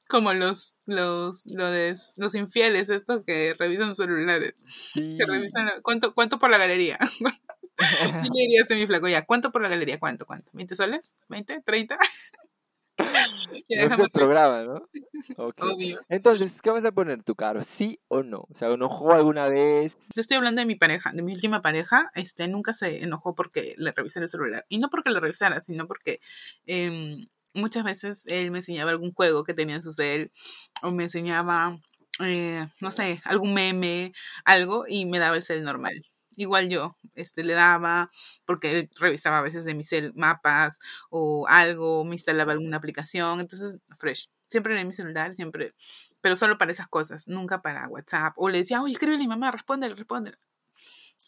[0.08, 4.54] como los los los, los infieles estos que revisan celulares
[4.92, 6.98] que revisan cuánto cuánto por la galería
[8.22, 9.08] ¿Qué le dirías a mi flaco?
[9.08, 9.98] Ya, ¿cuánto por la galería?
[9.98, 10.26] ¿Cuánto?
[10.26, 10.50] ¿Cuánto?
[10.52, 11.16] ¿20 soles?
[11.28, 11.64] ¿20?
[11.64, 11.98] ¿30?
[12.98, 14.88] no es el programa, ¿no?
[15.36, 15.96] Okay.
[16.08, 17.62] Entonces, ¿qué vas a poner tu caro?
[17.62, 18.46] ¿Sí o no?
[18.50, 19.96] O sea, ¿enojó alguna vez?
[20.14, 22.10] Yo estoy hablando de mi pareja, de mi última pareja.
[22.14, 24.66] Este, nunca se enojó porque le revisé el celular.
[24.68, 26.20] Y no porque le revisara, sino porque
[26.66, 30.30] em, muchas veces él me enseñaba algún juego que tenía en su cel
[30.82, 31.78] o me enseñaba,
[32.20, 34.12] eh, no sé, algún meme,
[34.44, 36.02] algo y me daba el cel normal
[36.36, 38.10] igual yo, este, le daba,
[38.44, 40.78] porque él revisaba a veces de mi cel mapas
[41.10, 44.30] o algo, me instalaba alguna aplicación, entonces, fresh.
[44.48, 45.74] Siempre en mi celular, siempre,
[46.20, 48.34] pero solo para esas cosas, nunca para WhatsApp.
[48.36, 50.36] O le decía, oye, escríbele a mi mamá, respóndele, respóndele.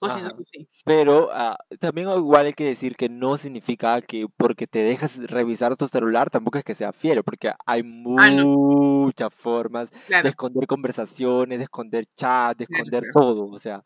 [0.00, 4.80] Cosas así, Pero ah, también igual hay que decir que no significa que porque te
[4.80, 10.28] dejas revisar tu celular tampoco es que sea fiel, porque hay ah, muchas formas de
[10.28, 13.46] esconder conversaciones, de esconder chat, de esconder todo.
[13.46, 13.82] O sea,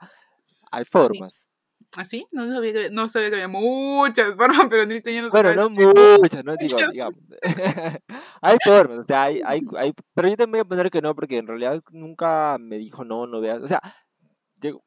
[0.71, 1.49] hay formas.
[1.97, 2.25] ¿Así?
[2.27, 5.55] ¿Ah, no sabía que, no sabía que había muchas formas, pero ni tenía no Bueno,
[5.55, 7.15] no muchas, no digo, digamos.
[8.43, 11.15] hay formas, o sea, hay, hay, hay, pero yo te voy a poner que no,
[11.15, 13.81] porque en realidad nunca me dijo no, no veas, o sea,
[14.57, 14.85] digo,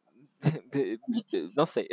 [1.56, 1.88] no sé.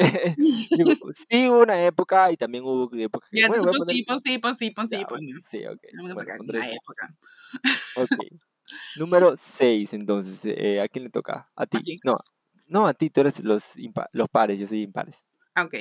[1.28, 3.26] sí hubo una época y también hubo época.
[3.32, 4.40] Ya, bueno, sí, sí,
[5.50, 5.80] sí, ok.
[6.00, 7.14] Una época.
[7.96, 8.40] Ok.
[8.96, 10.38] Número 6, entonces.
[10.44, 11.50] Eh, ¿A quién le toca?
[11.56, 11.78] A ti.
[12.04, 12.18] No,
[12.68, 13.64] no, a ti, tú eres los,
[14.12, 15.16] los pares, yo soy impares.
[15.60, 15.74] Ok.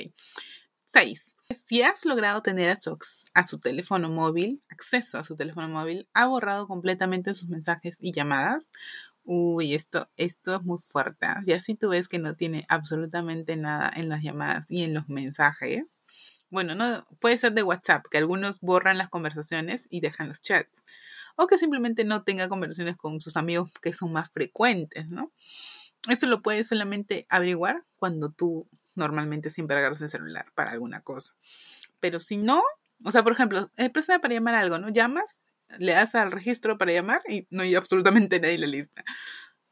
[0.90, 1.36] Seis.
[1.50, 2.76] Si has logrado tener a
[3.44, 8.70] su, teléfono móvil, acceso a su teléfono móvil, ha borrado completamente sus mensajes y llamadas.
[9.24, 11.26] Uy, esto, esto es muy fuerte.
[11.26, 11.42] ¿ah?
[11.44, 15.10] Ya si tú ves que no tiene absolutamente nada en las llamadas y en los
[15.10, 15.98] mensajes.
[16.48, 20.84] Bueno, no puede ser de WhatsApp, que algunos borran las conversaciones y dejan los chats.
[21.36, 25.30] O que simplemente no tenga conversaciones con sus amigos que son más frecuentes, ¿no?
[26.08, 31.34] Eso lo puedes solamente averiguar cuando tú normalmente siempre agarras el celular para alguna cosa.
[32.00, 32.62] Pero si no,
[33.04, 34.88] o sea, por ejemplo, es para llamar algo, ¿no?
[34.88, 35.40] Llamas,
[35.78, 39.04] le das al registro para llamar y no hay absolutamente nadie en la lista.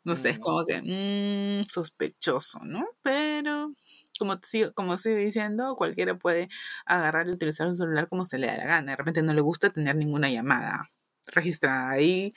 [0.05, 2.87] No sé, es como que mmm, sospechoso, ¿no?
[3.03, 3.75] Pero
[4.19, 6.49] como sigo, como estoy diciendo, cualquiera puede
[6.85, 8.93] agarrar y utilizar su celular como se le da la gana.
[8.93, 10.89] De repente no le gusta tener ninguna llamada
[11.27, 12.35] registrada ahí,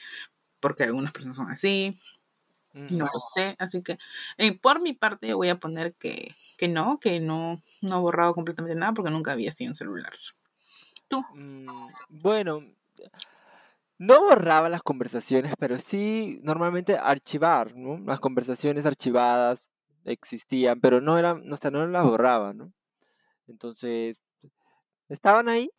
[0.58, 1.96] porque algunas personas son así.
[2.72, 3.98] No lo sé, así que
[4.38, 8.34] eh, por mi parte voy a poner que, que no, que no, no he borrado
[8.34, 10.12] completamente nada porque nunca había sido un celular.
[11.08, 11.24] ¿Tú?
[11.34, 11.66] Mm,
[12.08, 12.64] bueno,
[13.98, 17.98] no borraba las conversaciones, pero sí normalmente archivar, ¿no?
[18.06, 19.68] Las conversaciones archivadas
[20.04, 22.72] existían, pero no eran, o sea, no las borraba, ¿no?
[23.46, 24.16] Entonces,
[25.08, 25.70] estaban ahí.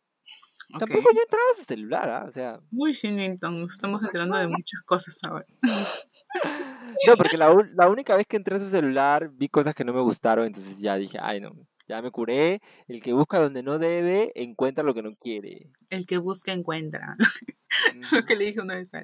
[0.78, 2.24] Tampoco yo entraba a su celular, ¿ah?
[2.28, 2.60] O sea.
[2.70, 5.46] Uy, sí, Newton, estamos enterando de muchas cosas ahora.
[7.06, 9.92] No, porque la, la, única vez que entré a su celular vi cosas que no
[9.92, 11.52] me gustaron, entonces ya dije, ay no,
[11.88, 12.60] ya me curé.
[12.88, 15.70] El que busca donde no debe, encuentra lo que no quiere.
[15.90, 17.16] El que busca, encuentra.
[18.12, 19.02] lo que le dije una vez a.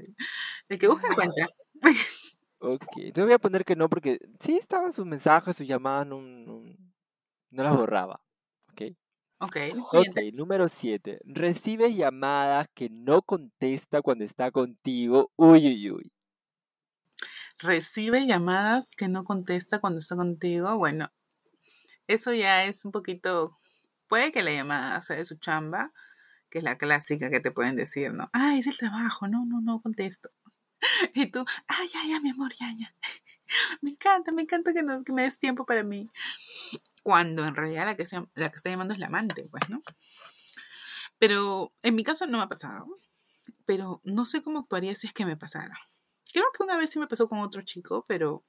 [0.68, 1.48] El que busca, encuentra.
[2.60, 6.20] ok, entonces voy a poner que no, porque sí estaban sus mensajes, sus llamadas, no,
[6.20, 6.62] no,
[7.50, 8.20] no las borraba.
[8.72, 8.82] Ok.
[9.40, 9.56] Ok,
[9.92, 11.20] Ok, número 7.
[11.24, 15.30] Recibe llamadas que no contesta cuando está contigo.
[15.36, 16.12] Uy, uy, uy
[17.58, 21.10] recibe llamadas que no contesta cuando está contigo, bueno,
[22.06, 23.56] eso ya es un poquito,
[24.06, 25.92] puede que la llamada sea de su chamba,
[26.50, 28.30] que es la clásica que te pueden decir, ¿no?
[28.32, 30.30] Ah, es el trabajo, no, no, no contesto.
[31.14, 32.94] Y tú, ah, ya, ya, mi amor, ya, ya.
[33.82, 36.08] Me encanta, me encanta que, no, que me des tiempo para mí.
[37.02, 39.80] Cuando en realidad la que, la que está llamando es la amante, pues, ¿no?
[41.18, 42.86] Pero en mi caso no me ha pasado.
[43.64, 45.78] Pero no sé cómo actuaría si es que me pasara.
[46.32, 48.42] Creo que una vez sí me pasó con otro chico, pero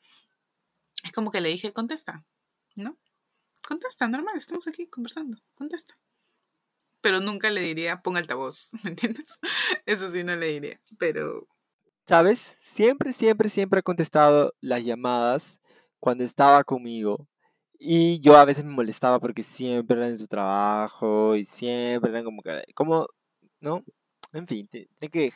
[1.04, 2.24] es como que le dije, contesta,
[2.76, 2.96] ¿no?
[3.68, 5.94] Contesta, normal, estamos aquí conversando, contesta.
[7.02, 9.40] Pero nunca le diría, ponga altavoz, ¿me entiendes?
[9.86, 11.48] Eso sí no le diría, pero...
[12.08, 12.58] ¿Sabes?
[12.64, 15.60] Siempre, siempre, siempre he contestado las llamadas
[16.00, 17.28] cuando estaba conmigo.
[17.78, 22.26] Y yo a veces me molestaba porque siempre eran en su trabajo y siempre eran
[22.26, 23.08] como que, como,
[23.62, 23.84] ¿no?
[24.34, 25.32] En fin, tiene que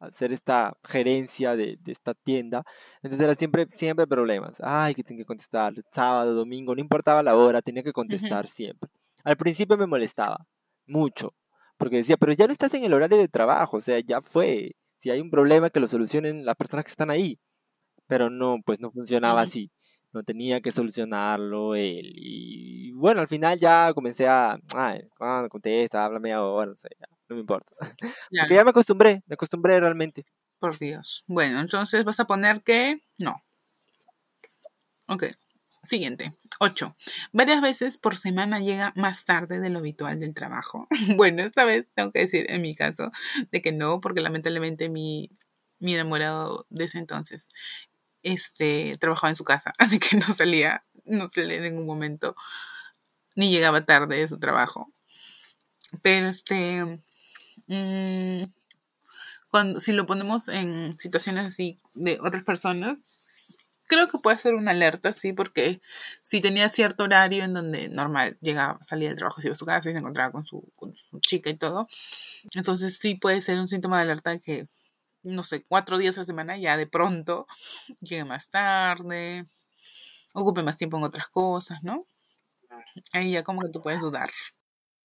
[0.00, 2.64] hacer esta gerencia de, esta tienda.
[3.02, 4.54] Entonces era siempre, siempre problemas.
[4.60, 8.90] Ay, que tengo que contestar sábado, domingo, no importaba la hora, tenía que contestar siempre.
[9.24, 10.38] Al principio me molestaba
[10.86, 11.34] mucho,
[11.76, 14.72] porque decía, pero ya no estás en el horario de trabajo, o sea, ya fue.
[14.96, 17.38] Si hay un problema, que lo solucionen las personas que están ahí.
[18.06, 19.70] Pero no, pues no funcionaba así.
[20.12, 22.12] No tenía que solucionarlo él.
[22.16, 27.06] Y bueno, al final ya comencé a, ay, cuando contesta, háblame ahora, no sé, ya
[27.30, 27.72] no me importa.
[28.30, 28.42] Ya.
[28.42, 30.26] Porque ya me acostumbré, me acostumbré realmente.
[30.58, 31.24] Por Dios.
[31.26, 33.42] Bueno, entonces vas a poner que no.
[35.06, 35.24] Ok.
[35.82, 36.34] Siguiente.
[36.58, 36.94] 8.
[37.32, 40.86] Varias veces por semana llega más tarde de lo habitual del trabajo.
[41.16, 43.10] Bueno, esta vez tengo que decir en mi caso
[43.50, 45.30] de que no, porque lamentablemente mi,
[45.78, 47.48] mi enamorado de ese entonces
[48.22, 52.36] este, trabajaba en su casa, así que no salía, no salía en ningún momento,
[53.34, 54.92] ni llegaba tarde de su trabajo.
[56.02, 57.00] Pero este,
[57.66, 58.44] mm,
[59.50, 62.98] cuando, si lo ponemos en situaciones así de otras personas,
[63.90, 65.80] creo que puede ser una alerta, sí, porque
[66.22, 69.66] si tenía cierto horario en donde normal llegaba, salía del trabajo, se iba a su
[69.66, 71.88] casa y se encontraba con su, con su chica y todo,
[72.54, 74.68] entonces sí puede ser un síntoma de alerta que,
[75.24, 77.48] no sé, cuatro días a la semana ya de pronto
[78.00, 79.44] llegue más tarde,
[80.34, 82.06] ocupe más tiempo en otras cosas, ¿no?
[83.12, 84.30] Ahí ya como que tú puedes dudar.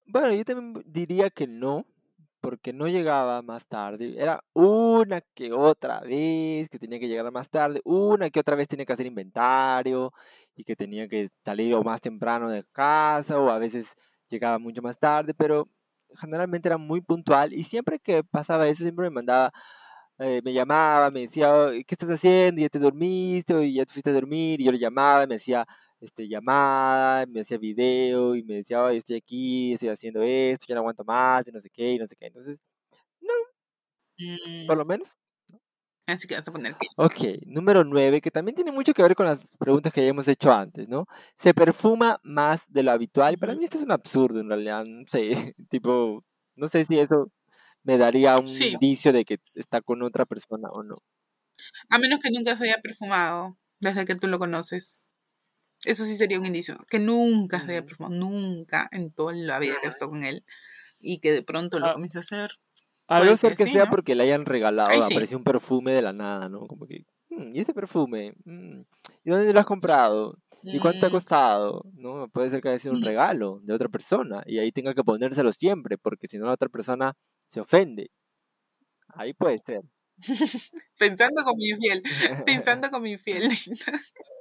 [0.06, 1.88] Bueno, yo también diría que no,
[2.46, 4.14] porque no llegaba más tarde.
[4.22, 8.68] Era una que otra vez que tenía que llegar más tarde, una que otra vez
[8.68, 10.14] tenía que hacer inventario
[10.56, 13.88] y que tenía que salir o más temprano de casa o a veces
[14.30, 15.68] llegaba mucho más tarde, pero
[16.22, 19.52] generalmente era muy puntual y siempre que pasaba eso siempre me mandaba,
[20.20, 21.52] eh, me llamaba, me decía,
[21.88, 22.62] ¿qué estás haciendo?
[22.62, 23.56] ¿Ya te dormiste?
[23.56, 24.62] ¿O ya te fuiste a dormir?
[24.62, 25.66] Y yo le llamaba y me decía,
[26.02, 30.76] este, llamada, me hacía video y me decía, oye, estoy aquí, estoy haciendo esto, ya
[30.76, 32.28] no aguanto más, y no sé qué, y no sé qué.
[32.28, 32.58] Entonces,
[33.22, 33.34] no,
[34.66, 35.18] por Mm, lo menos.
[36.08, 36.88] así que vas a poner que.
[36.98, 40.28] Ok, número 9, que también tiene mucho que ver con las preguntas que ya hemos
[40.28, 41.06] hecho antes, ¿no?
[41.38, 43.38] Se perfuma más de lo habitual.
[43.38, 46.24] Para mí esto es un absurdo, en realidad, no sé, tipo,
[46.56, 47.32] no sé si eso
[47.84, 50.98] me daría un Sí, indicio de que está con otra persona o no.
[51.90, 55.04] a menos que nunca se haya perfumado desde que tú lo conoces.
[55.86, 56.78] Eso sí sería un indicio.
[56.90, 60.44] Que nunca se haya perfumado, nunca en toda la vida que con él.
[61.02, 62.52] Y que de pronto lo A, comience a hacer.
[63.08, 63.92] a no ser que sí, sea ¿no?
[63.92, 65.14] porque le hayan regalado, sí.
[65.14, 66.62] apareció un perfume de la nada, ¿no?
[66.68, 68.34] Como que, "Mm, ¿y este perfume?
[68.46, 68.82] Mm,
[69.24, 70.38] ¿Y dónde lo has comprado?
[70.64, 71.84] ¿Y cuánto te ha Mm, costado?
[71.94, 72.28] ¿No?
[72.30, 75.54] Puede ser que haya sido un regalo de otra persona y ahí tenga que ponérselo
[75.54, 77.14] siempre, porque si no la otra persona
[77.48, 78.10] se ofende.
[79.08, 79.82] Ahí puede ser.
[80.98, 82.02] Pensando como infiel.
[82.46, 83.44] Pensando como infiel.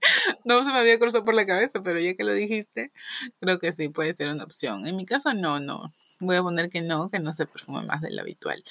[0.44, 2.92] No se me había cruzado por la cabeza, pero ya que lo dijiste,
[3.40, 4.86] creo que sí puede ser una opción.
[4.86, 5.92] En mi caso, no, no.
[6.20, 8.62] Voy a poner que no, que no se perfume más de lo habitual.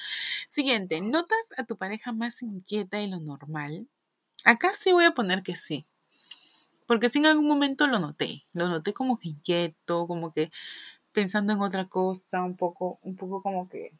[0.47, 3.87] Siguiente, ¿notas a tu pareja más inquieta de lo normal?
[4.45, 5.85] Acá sí voy a poner que sí.
[6.85, 8.43] Porque sí en algún momento lo noté.
[8.53, 10.51] Lo noté como que inquieto, como que
[11.11, 13.91] pensando en otra cosa, un poco, un poco como que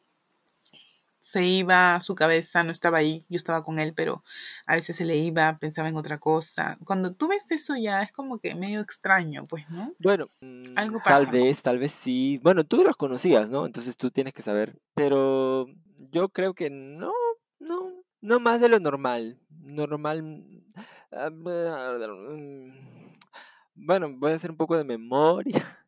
[1.30, 4.22] se iba a su cabeza, no estaba ahí, yo estaba con él, pero
[4.66, 6.76] a veces se le iba, pensaba en otra cosa.
[6.84, 9.92] Cuando tú ves eso ya es como que medio extraño, pues, ¿no?
[10.00, 11.30] Bueno, mm, Algo tal pasa.
[11.30, 12.38] vez, tal vez sí.
[12.42, 13.66] Bueno, tú los conocías, ¿no?
[13.66, 14.78] Entonces tú tienes que saber.
[14.94, 15.66] Pero
[16.10, 17.12] yo creo que no,
[17.58, 19.38] no, no más de lo normal.
[19.50, 20.22] Normal.
[20.22, 20.72] mm,
[21.12, 22.72] ah, mm,
[23.74, 25.54] Bueno, voy a hacer un poco de memoria.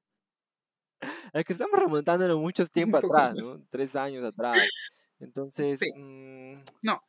[1.33, 3.61] Es que estamos remontándonos muchos tiempo atrás, ¿no?
[3.71, 4.59] Tres años atrás.
[5.23, 7.03] Entonces, Sí, mm, no,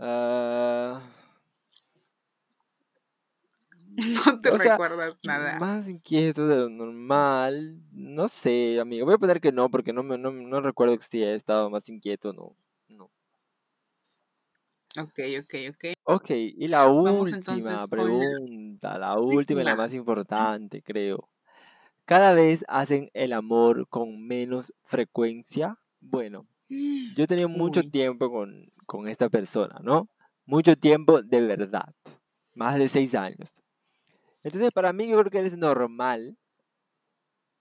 [0.00, 0.96] ah,
[3.96, 5.58] no te sea, recuerdas nada.
[5.58, 7.80] más inquieto de lo normal.
[7.92, 9.06] No sé, amigo.
[9.06, 11.70] Voy a poner que no, porque no, me, no, no recuerdo que si he estado
[11.70, 12.56] más inquieto, no.
[12.88, 13.10] No.
[14.98, 15.84] Ok, ok, ok.
[16.06, 21.30] Ok, y la Vamos última con la pregunta, la última y la más importante, creo.
[22.06, 25.78] ¿Cada vez hacen el amor con menos frecuencia?
[26.00, 26.46] Bueno,
[27.14, 30.08] yo he tenido mucho Uy, tiempo con, con esta persona, ¿no?
[30.46, 31.94] Mucho tiempo de verdad.
[32.54, 33.60] Más de seis años.
[34.44, 36.36] Entonces, para mí, yo creo que es normal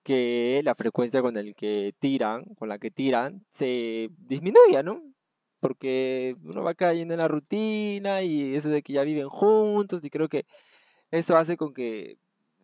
[0.03, 5.01] que la frecuencia con el que tiran, con la que tiran, se disminuya, ¿no?
[5.59, 10.09] Porque uno va cayendo en la rutina y eso de que ya viven juntos y
[10.09, 10.45] creo que
[11.11, 12.17] eso hace con que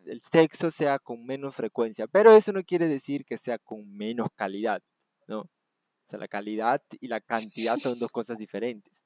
[0.06, 4.28] el sexo sea con menos frecuencia, pero eso no quiere decir que sea con menos
[4.36, 4.82] calidad,
[5.28, 5.50] ¿no?
[6.10, 9.06] O sea, la calidad y la cantidad son dos cosas diferentes.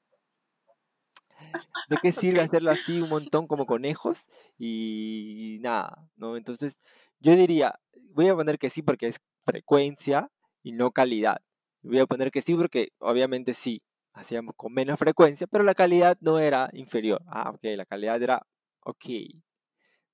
[1.90, 4.24] ¿De qué sirve hacerlo así un montón como conejos?
[4.58, 6.38] Y nada, ¿no?
[6.38, 6.80] Entonces,
[7.20, 7.78] yo diría,
[8.14, 10.30] voy a poner que sí porque es frecuencia
[10.62, 11.42] y no calidad.
[11.82, 13.82] Voy a poner que sí porque obviamente sí,
[14.14, 17.20] hacíamos con menos frecuencia, pero la calidad no era inferior.
[17.26, 18.46] Ah, ok, la calidad era
[18.80, 19.04] ok,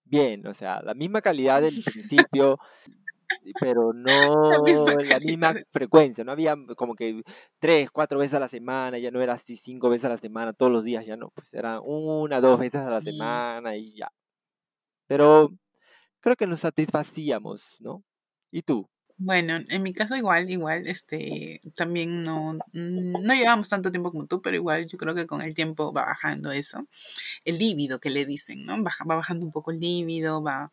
[0.02, 2.58] bien, o sea, la misma calidad del principio,
[3.58, 3.92] pero
[4.48, 7.22] La no misma la misma frecuencia, no había como que
[7.58, 10.52] tres, cuatro veces a la semana, ya no era así cinco veces a la semana,
[10.52, 13.94] todos los días, ya no, pues era una, dos veces a la Mm, semana y
[13.96, 14.10] ya.
[15.06, 15.50] Pero
[16.20, 18.04] creo que nos satisfacíamos, ¿no?
[18.52, 18.88] ¿Y tú?
[19.22, 24.40] Bueno, en mi caso igual, igual, este, también no, no llevamos tanto tiempo como tú,
[24.40, 26.86] pero igual yo creo que con el tiempo va bajando eso.
[27.44, 28.82] El líbido que le dicen, ¿no?
[28.82, 30.72] Baja, va bajando un poco el líbido, va...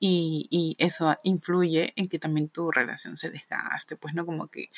[0.00, 4.70] Y, y eso influye en que también tu relación se desgaste, pues no como que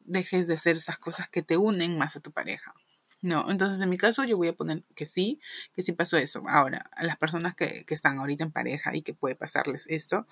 [0.00, 2.74] dejes de hacer esas cosas que te unen más a tu pareja.
[3.22, 5.40] No, entonces en mi caso yo voy a poner que sí,
[5.76, 6.42] que sí pasó eso.
[6.48, 10.26] Ahora, a las personas que, que están ahorita en pareja y que puede pasarles esto,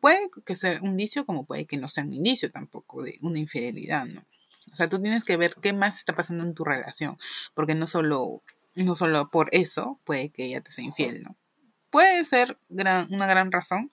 [0.00, 3.38] puede que sea un indicio como puede que no sea un indicio tampoco de una
[3.38, 4.24] infidelidad, ¿no?
[4.72, 7.18] O sea, tú tienes que ver qué más está pasando en tu relación,
[7.54, 8.42] porque no solo,
[8.74, 11.36] no solo por eso puede que ella te sea infiel, ¿no?
[11.90, 13.90] Puede ser gran, una gran razón,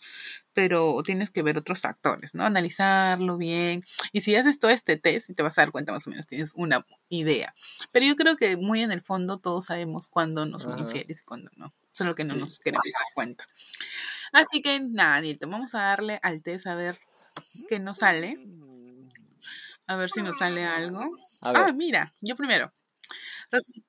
[0.53, 2.43] pero tienes que ver otros factores, ¿no?
[2.43, 3.83] Analizarlo bien.
[4.11, 6.25] Y si haces todo este test, y te vas a dar cuenta más o menos,
[6.25, 7.53] tienes una idea.
[7.91, 11.23] Pero yo creo que muy en el fondo todos sabemos cuándo nos son infieles y
[11.25, 11.73] cuándo no.
[11.91, 13.47] Solo que no nos queremos dar cuenta.
[14.31, 16.99] Así que nada, Nilton, vamos a darle al test a ver
[17.69, 18.37] qué nos sale.
[19.87, 21.17] A ver si nos sale algo.
[21.41, 22.71] Ah, mira, yo primero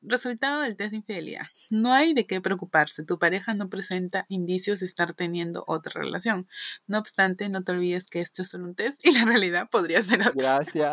[0.02, 1.46] resultado del test de infidelidad.
[1.70, 3.04] No hay de qué preocuparse.
[3.04, 6.46] Tu pareja no presenta indicios de estar teniendo otra relación.
[6.86, 10.02] No obstante, no te olvides que esto es solo un test y la realidad podría
[10.02, 10.32] ser otra.
[10.34, 10.92] Gracias.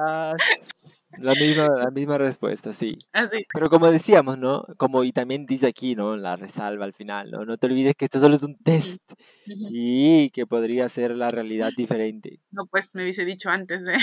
[1.17, 2.97] La misma, la misma respuesta, sí.
[3.13, 3.45] Así.
[3.53, 4.65] Pero como decíamos, ¿no?
[4.77, 6.17] Como y también dice aquí, ¿no?
[6.17, 7.45] La resalva al final, ¿no?
[7.45, 9.01] No te olvides que esto solo es un test
[9.45, 12.41] y que podría ser la realidad diferente.
[12.51, 13.97] No, pues me hubiese dicho antes, ¿eh?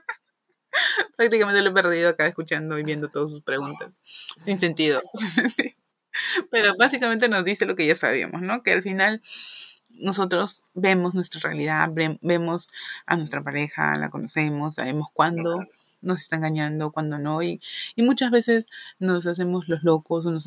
[1.15, 4.01] Prácticamente lo he perdido acá escuchando y viendo todas sus preguntas.
[4.39, 5.01] Sin sentido.
[6.51, 8.63] Pero básicamente nos dice lo que ya sabíamos, ¿no?
[8.63, 9.21] Que al final
[9.89, 11.89] nosotros vemos nuestra realidad,
[12.21, 12.71] vemos
[13.05, 15.65] a nuestra pareja, la conocemos, sabemos cuándo
[16.01, 17.61] nos está engañando, cuándo no, y,
[17.95, 18.67] y muchas veces
[18.99, 20.25] nos hacemos los locos.
[20.25, 20.37] Uno,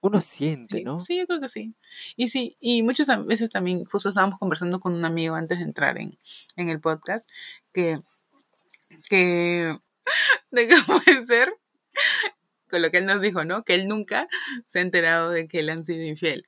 [0.00, 0.98] uno siente, sí, ¿no?
[0.98, 1.74] Sí, yo creo que sí.
[2.16, 5.98] Y sí, y muchas veces también, justo estábamos conversando con un amigo antes de entrar
[5.98, 6.18] en,
[6.56, 7.30] en el podcast,
[7.72, 8.00] que,
[9.08, 9.78] que
[10.50, 11.54] de qué puede ser,
[12.68, 13.64] con lo que él nos dijo, ¿no?
[13.64, 14.28] Que él nunca
[14.66, 16.46] se ha enterado de que le han sido infiel.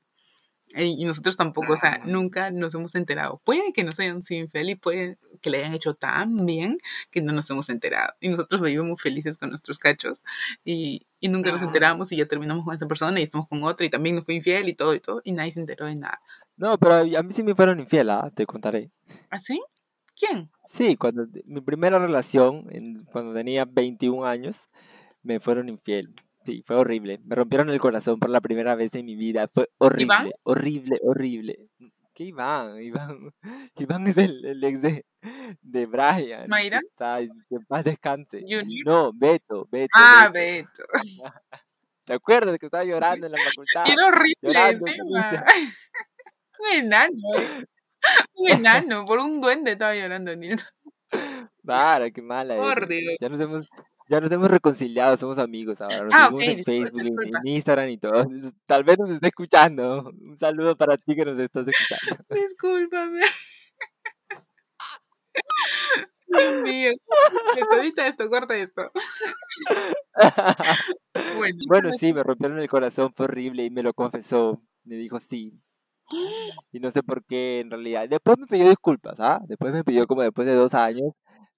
[0.75, 3.41] Y nosotros tampoco, o sea, nunca nos hemos enterado.
[3.45, 6.79] Puede que nos hayan sido infiel y puede que le hayan hecho tan bien
[7.11, 8.15] que no nos hemos enterado.
[8.21, 10.25] Y nosotros vivimos felices con nuestros cachos
[10.65, 13.85] y, y nunca nos enteramos y ya terminamos con esa persona y estamos con otra
[13.85, 16.21] y también nos fue infiel y todo y todo y nadie se enteró de nada.
[16.57, 18.31] No, pero a mí sí me fueron infiel, ¿ah?
[18.35, 18.91] te contaré.
[19.29, 19.61] ¿Ah, sí?
[20.19, 20.51] ¿Quién?
[20.73, 24.69] Sí, cuando mi primera relación, en, cuando tenía 21 años,
[25.23, 26.15] me fueron infiel.
[26.47, 27.21] Sí, fue horrible.
[27.25, 29.49] Me rompieron el corazón por la primera vez en mi vida.
[29.53, 30.31] Fue horrible, ¿Iván?
[30.45, 31.69] horrible, horrible.
[32.15, 32.83] ¿Qué Iván?
[32.83, 33.19] Iván,
[33.77, 35.05] Iván es el, el ex de,
[35.61, 36.49] de Brian.
[36.49, 36.81] ¿Mayra?
[36.81, 38.41] que Está, que paz descanse.
[38.41, 38.87] ¿Junior?
[38.87, 39.93] No, Beto, Beto.
[39.95, 40.69] Ah, Beto.
[40.93, 41.35] Beto.
[42.05, 43.85] ¿Te acuerdas que estaba llorando en la facultad?
[43.87, 45.45] Era horrible encima.
[46.59, 47.13] Un enano.
[48.35, 49.05] Un enano.
[49.05, 50.67] Por un duende estaba llorando Nilton.
[51.65, 52.57] Para, qué mala.
[52.57, 53.17] Por Dios.
[53.21, 53.69] Ya nos hemos,
[54.09, 56.05] ya nos hemos reconciliado, somos amigos ahora.
[56.05, 57.39] Nos Ah, seguimos ok, en disculpa, Facebook, en- disculpa.
[57.45, 58.13] en Instagram y todo.
[58.67, 60.11] Tal vez nos esté escuchando.
[60.21, 62.25] Un saludo para ti que nos estás escuchando.
[62.31, 63.21] Discúlpame.
[66.27, 66.93] Dios mío.
[67.83, 68.83] Esto, esto, corta esto.
[71.37, 74.59] Bueno, Bueno, sí, me rompieron el corazón, fue horrible y me lo confesó.
[74.85, 75.53] Me dijo sí.
[76.73, 78.09] Y no sé por qué en realidad.
[78.09, 79.41] Después me pidió disculpas, ¿ah?
[79.47, 81.13] Después me pidió como después de dos años.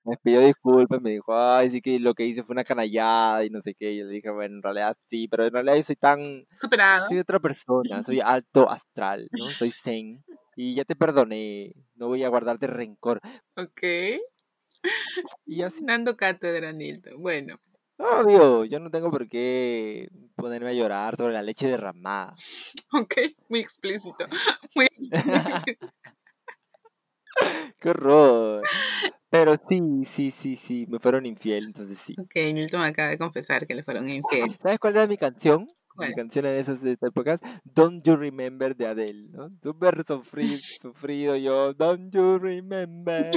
[0.05, 3.51] Me pidió disculpas, me dijo, ay, sí que lo que hice fue una canallada y
[3.51, 3.97] no sé qué.
[3.97, 7.09] Yo le dije, bueno, en realidad sí, pero en realidad yo soy tan, superado.
[7.09, 9.45] soy otra persona, soy alto astral, ¿no?
[9.47, 10.11] Soy zen.
[10.57, 13.21] Y ya te perdoné, no voy a guardarte rencor.
[13.57, 13.83] Ok.
[15.47, 17.21] Y así, Dando cátedra, Nilton.
[17.21, 17.59] Bueno,
[17.99, 22.35] obvio, yo no tengo por qué ponerme a llorar sobre la leche derramada.
[22.93, 23.15] ok.
[23.49, 24.27] Muy explícito.
[24.77, 25.87] Muy explícito.
[27.81, 28.63] ¡Qué horror!
[29.29, 32.15] Pero sí, sí, sí, sí, me fueron infiel, entonces sí.
[32.19, 34.57] Ok, Nilton me acaba de confesar que le fueron infiel.
[34.63, 35.67] ¿Sabes cuál era mi canción?
[35.95, 36.11] ¿Cuál?
[36.11, 39.51] Mi canción en esas épocas, Don't You Remember de Adele, ¿no?
[39.63, 43.31] Súper sufrido, sufrido yo, Don't You Remember.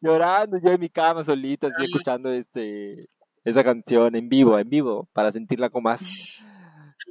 [0.00, 3.00] Llorando yo en mi cama solito, así escuchando este
[3.44, 6.46] esa canción en vivo, en vivo, para sentirla con más,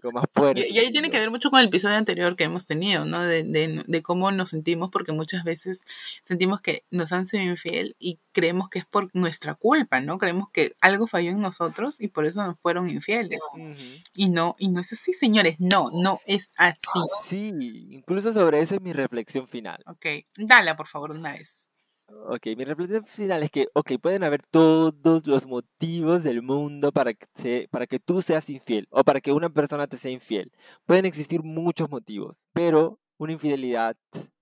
[0.01, 0.63] con más fuerza.
[0.67, 3.19] Y, y ahí tiene que ver mucho con el episodio anterior que hemos tenido, ¿no?
[3.19, 5.83] De, de, de cómo nos sentimos, porque muchas veces
[6.23, 10.17] sentimos que nos han sido infiel y creemos que es por nuestra culpa, ¿no?
[10.19, 13.39] Creemos que algo falló en nosotros y por eso nos fueron infieles.
[13.53, 13.73] Ujú.
[14.15, 15.59] Y no, y no es así, señores.
[15.59, 16.99] No, no es así.
[17.29, 17.51] Sí,
[17.89, 19.81] incluso sobre eso es mi reflexión final.
[19.87, 20.05] Ok,
[20.37, 21.71] dala por favor una vez.
[22.09, 27.13] Ok, mi reflexión final es que, ok, pueden haber todos los motivos del mundo para
[27.13, 30.51] que, para que tú seas infiel o para que una persona te sea infiel.
[30.85, 33.97] Pueden existir muchos motivos, pero una infidelidad,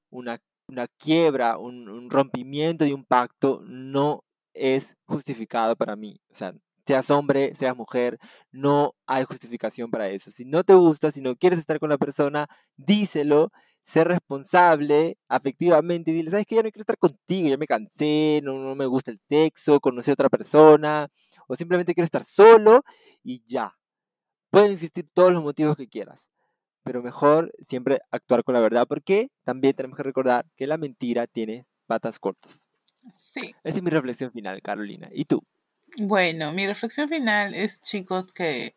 [0.09, 6.19] una una quiebra, un, un rompimiento de un pacto no es justificado para mí.
[6.31, 6.53] O sea,
[6.85, 8.19] seas hombre, seas mujer,
[8.51, 10.31] no hay justificación para eso.
[10.31, 12.47] Si no te gusta, si no quieres estar con la persona,
[12.77, 13.51] díselo,
[13.85, 18.41] sé responsable afectivamente y dile, ¿sabes que Ya no quiero estar contigo, ya me cansé,
[18.43, 21.07] no, no me gusta el sexo, conocí a otra persona,
[21.47, 22.83] o simplemente quiero estar solo
[23.23, 23.75] y ya.
[24.49, 26.25] Pueden existir todos los motivos que quieras,
[26.83, 31.27] pero mejor siempre actuar con la verdad, porque también tenemos que recordar que la mentira
[31.27, 32.67] tiene patas cortas.
[33.13, 33.53] Sí.
[33.63, 35.09] Esa es mi reflexión final, Carolina.
[35.11, 35.43] ¿Y tú?
[35.97, 38.73] Bueno, mi reflexión final es, chicos, que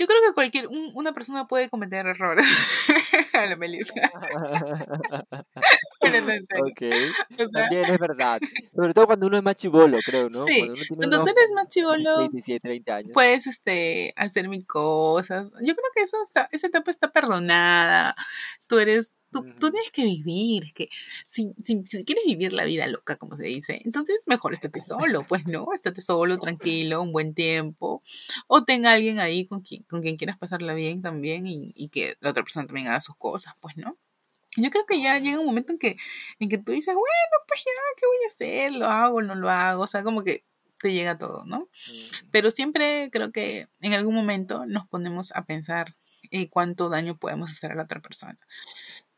[0.00, 2.46] yo creo que cualquier una persona puede cometer errores.
[3.34, 3.92] a.
[6.60, 6.82] ok.
[7.52, 8.40] También es verdad.
[8.74, 10.44] Sobre todo cuando uno es más chivolo, creo, ¿no?
[10.44, 10.68] Sí.
[10.94, 12.30] Cuando, tú eres más chivolo,
[13.12, 15.52] puedes este, hacer mil cosas.
[15.62, 18.14] Yo creo que eso está, esa etapa está perdonada.
[18.68, 20.88] Tú eres Tú, tienes que vivir, es que
[21.24, 25.46] si, si, quieres vivir la vida loca, como se dice, entonces mejor estate solo, pues
[25.46, 28.02] no, estate solo, tranquilo, un buen tiempo,
[28.48, 32.16] o tenga alguien ahí con quien, con quien quieras pasarla bien también y, y que
[32.20, 33.96] la otra persona también haga sus cosas, pues no.
[34.56, 35.96] Yo creo que ya llega un momento en que,
[36.38, 38.72] en que tú dices, bueno, pues ya, ¿qué voy a hacer?
[38.78, 39.84] ¿Lo hago, no lo hago?
[39.84, 40.42] O sea, como que
[40.80, 41.68] te llega todo, ¿no?
[42.30, 45.94] Pero siempre creo que en algún momento nos ponemos a pensar
[46.30, 48.38] eh, cuánto daño podemos hacer a la otra persona.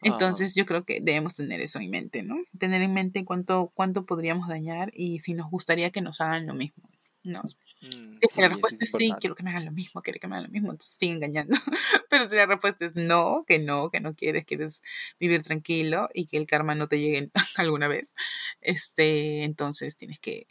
[0.03, 2.37] Entonces yo creo que debemos tener eso en mente, ¿no?
[2.59, 6.55] Tener en mente cuánto, cuánto podríamos dañar y si nos gustaría que nos hagan lo
[6.55, 6.83] mismo.
[7.25, 7.41] ¿No?
[7.41, 10.37] Mm, si la respuesta es sí, quiero que me hagan lo mismo, quiero que me
[10.37, 11.55] hagan lo mismo, entonces sigue engañando.
[12.11, 14.83] Pero si la respuesta es no, que no, que no quieres, quieres
[15.21, 18.15] vivir tranquilo y que el karma no te llegue alguna vez,
[18.61, 20.47] este, entonces tienes que,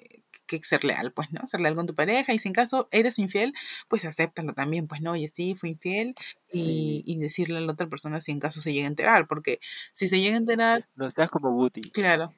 [0.59, 1.45] que ser leal, pues, ¿no?
[1.47, 3.53] Ser leal con tu pareja y si en caso eres infiel,
[3.87, 5.11] pues acéptalo también, pues, ¿no?
[5.11, 6.15] Oye, sí, fui infiel
[6.51, 9.59] y, y, decirle a la otra persona si en caso se llega a enterar, porque
[9.93, 10.87] si se llega a enterar...
[10.95, 11.81] No estás como Booty.
[11.91, 12.33] Claro.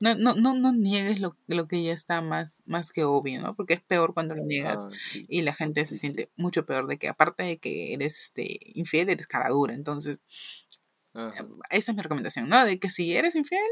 [0.00, 3.54] No, no, no, no niegues lo, lo que ya está más, más que obvio, ¿no?
[3.54, 4.90] Porque es peor cuando lo niegas ah,
[5.28, 9.08] y la gente se siente mucho peor de que aparte de que eres este, infiel,
[9.08, 10.22] eres cara dura, entonces
[11.70, 12.64] esa es mi recomendación, ¿no?
[12.64, 13.62] De que si eres infiel,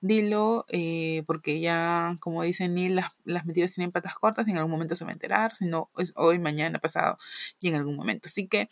[0.00, 4.58] dilo, eh, porque ya, como dicen ni las, las mentiras tienen patas cortas y en
[4.58, 7.18] algún momento se va a enterar, si no es hoy, mañana, pasado
[7.60, 8.26] y en algún momento.
[8.26, 8.68] Así que,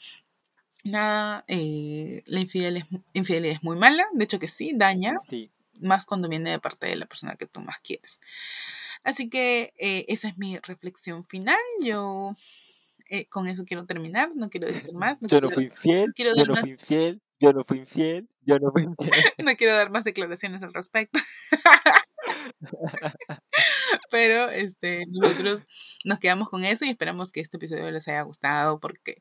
[0.84, 5.16] nada, eh, la infidelidad es, infidelidad es muy mala, de hecho que sí, daña,
[5.80, 8.20] más cuando viene de parte de la persona que tú más quieres.
[9.02, 11.56] Así que eh, esa es mi reflexión final.
[11.82, 12.34] Yo
[13.28, 15.22] con eso quiero terminar, no quiero decir más.
[15.22, 18.70] No yo no fui infiel, yo no fui infiel, yo no fui infiel, yo no
[18.70, 19.10] fui infiel.
[19.38, 21.18] no quiero dar más declaraciones al respecto.
[24.10, 25.66] Pero este, nosotros
[26.04, 29.16] nos quedamos con eso y esperamos que este episodio les haya gustado porque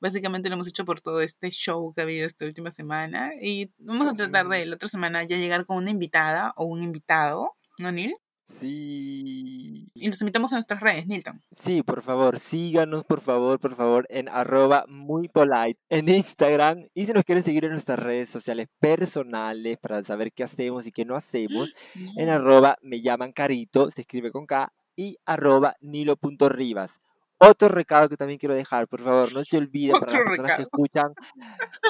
[0.00, 3.72] básicamente lo hemos hecho por todo este show que ha habido esta última semana y
[3.78, 7.56] vamos a tratar de la otra semana ya llegar con una invitada o un invitado,
[7.78, 8.14] ¿no, Neil?
[8.60, 9.83] Sí.
[9.96, 11.40] Y los invitamos a nuestras redes, Nilton.
[11.52, 16.88] Sí, por favor, síganos, por favor, por favor, en arroba muy polite en Instagram.
[16.94, 20.92] Y si nos quieren seguir en nuestras redes sociales personales para saber qué hacemos y
[20.92, 21.72] qué no hacemos,
[22.16, 26.98] en arroba me llaman carito, se escribe con K, y arroba nilo.ribas.
[27.38, 30.62] Otro recado que también quiero dejar, por favor, no se olviden para las personas que
[30.62, 31.12] escuchan.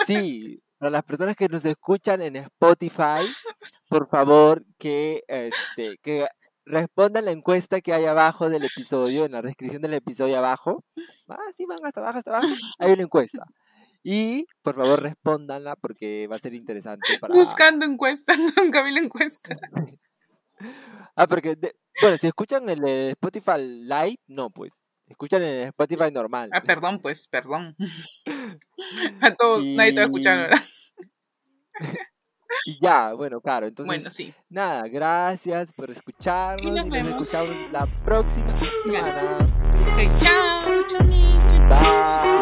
[0.07, 3.25] Sí, para las personas que nos escuchan en Spotify,
[3.89, 6.27] por favor que, este, que
[6.67, 10.85] respondan la encuesta que hay abajo del episodio, en la descripción del episodio abajo.
[11.29, 12.55] Ah, sí, van hasta abajo, hasta abajo.
[12.79, 13.45] Hay una encuesta.
[14.03, 17.19] Y por favor respondanla porque va a ser interesante.
[17.21, 17.33] Para...
[17.33, 19.57] Buscando encuesta, nunca vi la encuesta.
[21.17, 21.57] ah, porque,
[22.03, 24.73] bueno, si escuchan el Spotify Lite, no, pues.
[25.07, 26.51] Escuchan en Spotify normal.
[26.53, 27.77] Ah, perdón, pues, perdón.
[29.21, 30.59] A todos, nadie te va a escuchar, ¿verdad?
[32.67, 33.67] Y ya, bueno, claro.
[33.67, 34.33] Entonces, bueno, sí.
[34.49, 36.63] Nada, gracias por escucharnos.
[36.63, 38.47] Y nos, escuchamos la próxima
[38.85, 40.19] semana.
[40.19, 41.07] chao, chao,
[41.69, 42.34] Bye.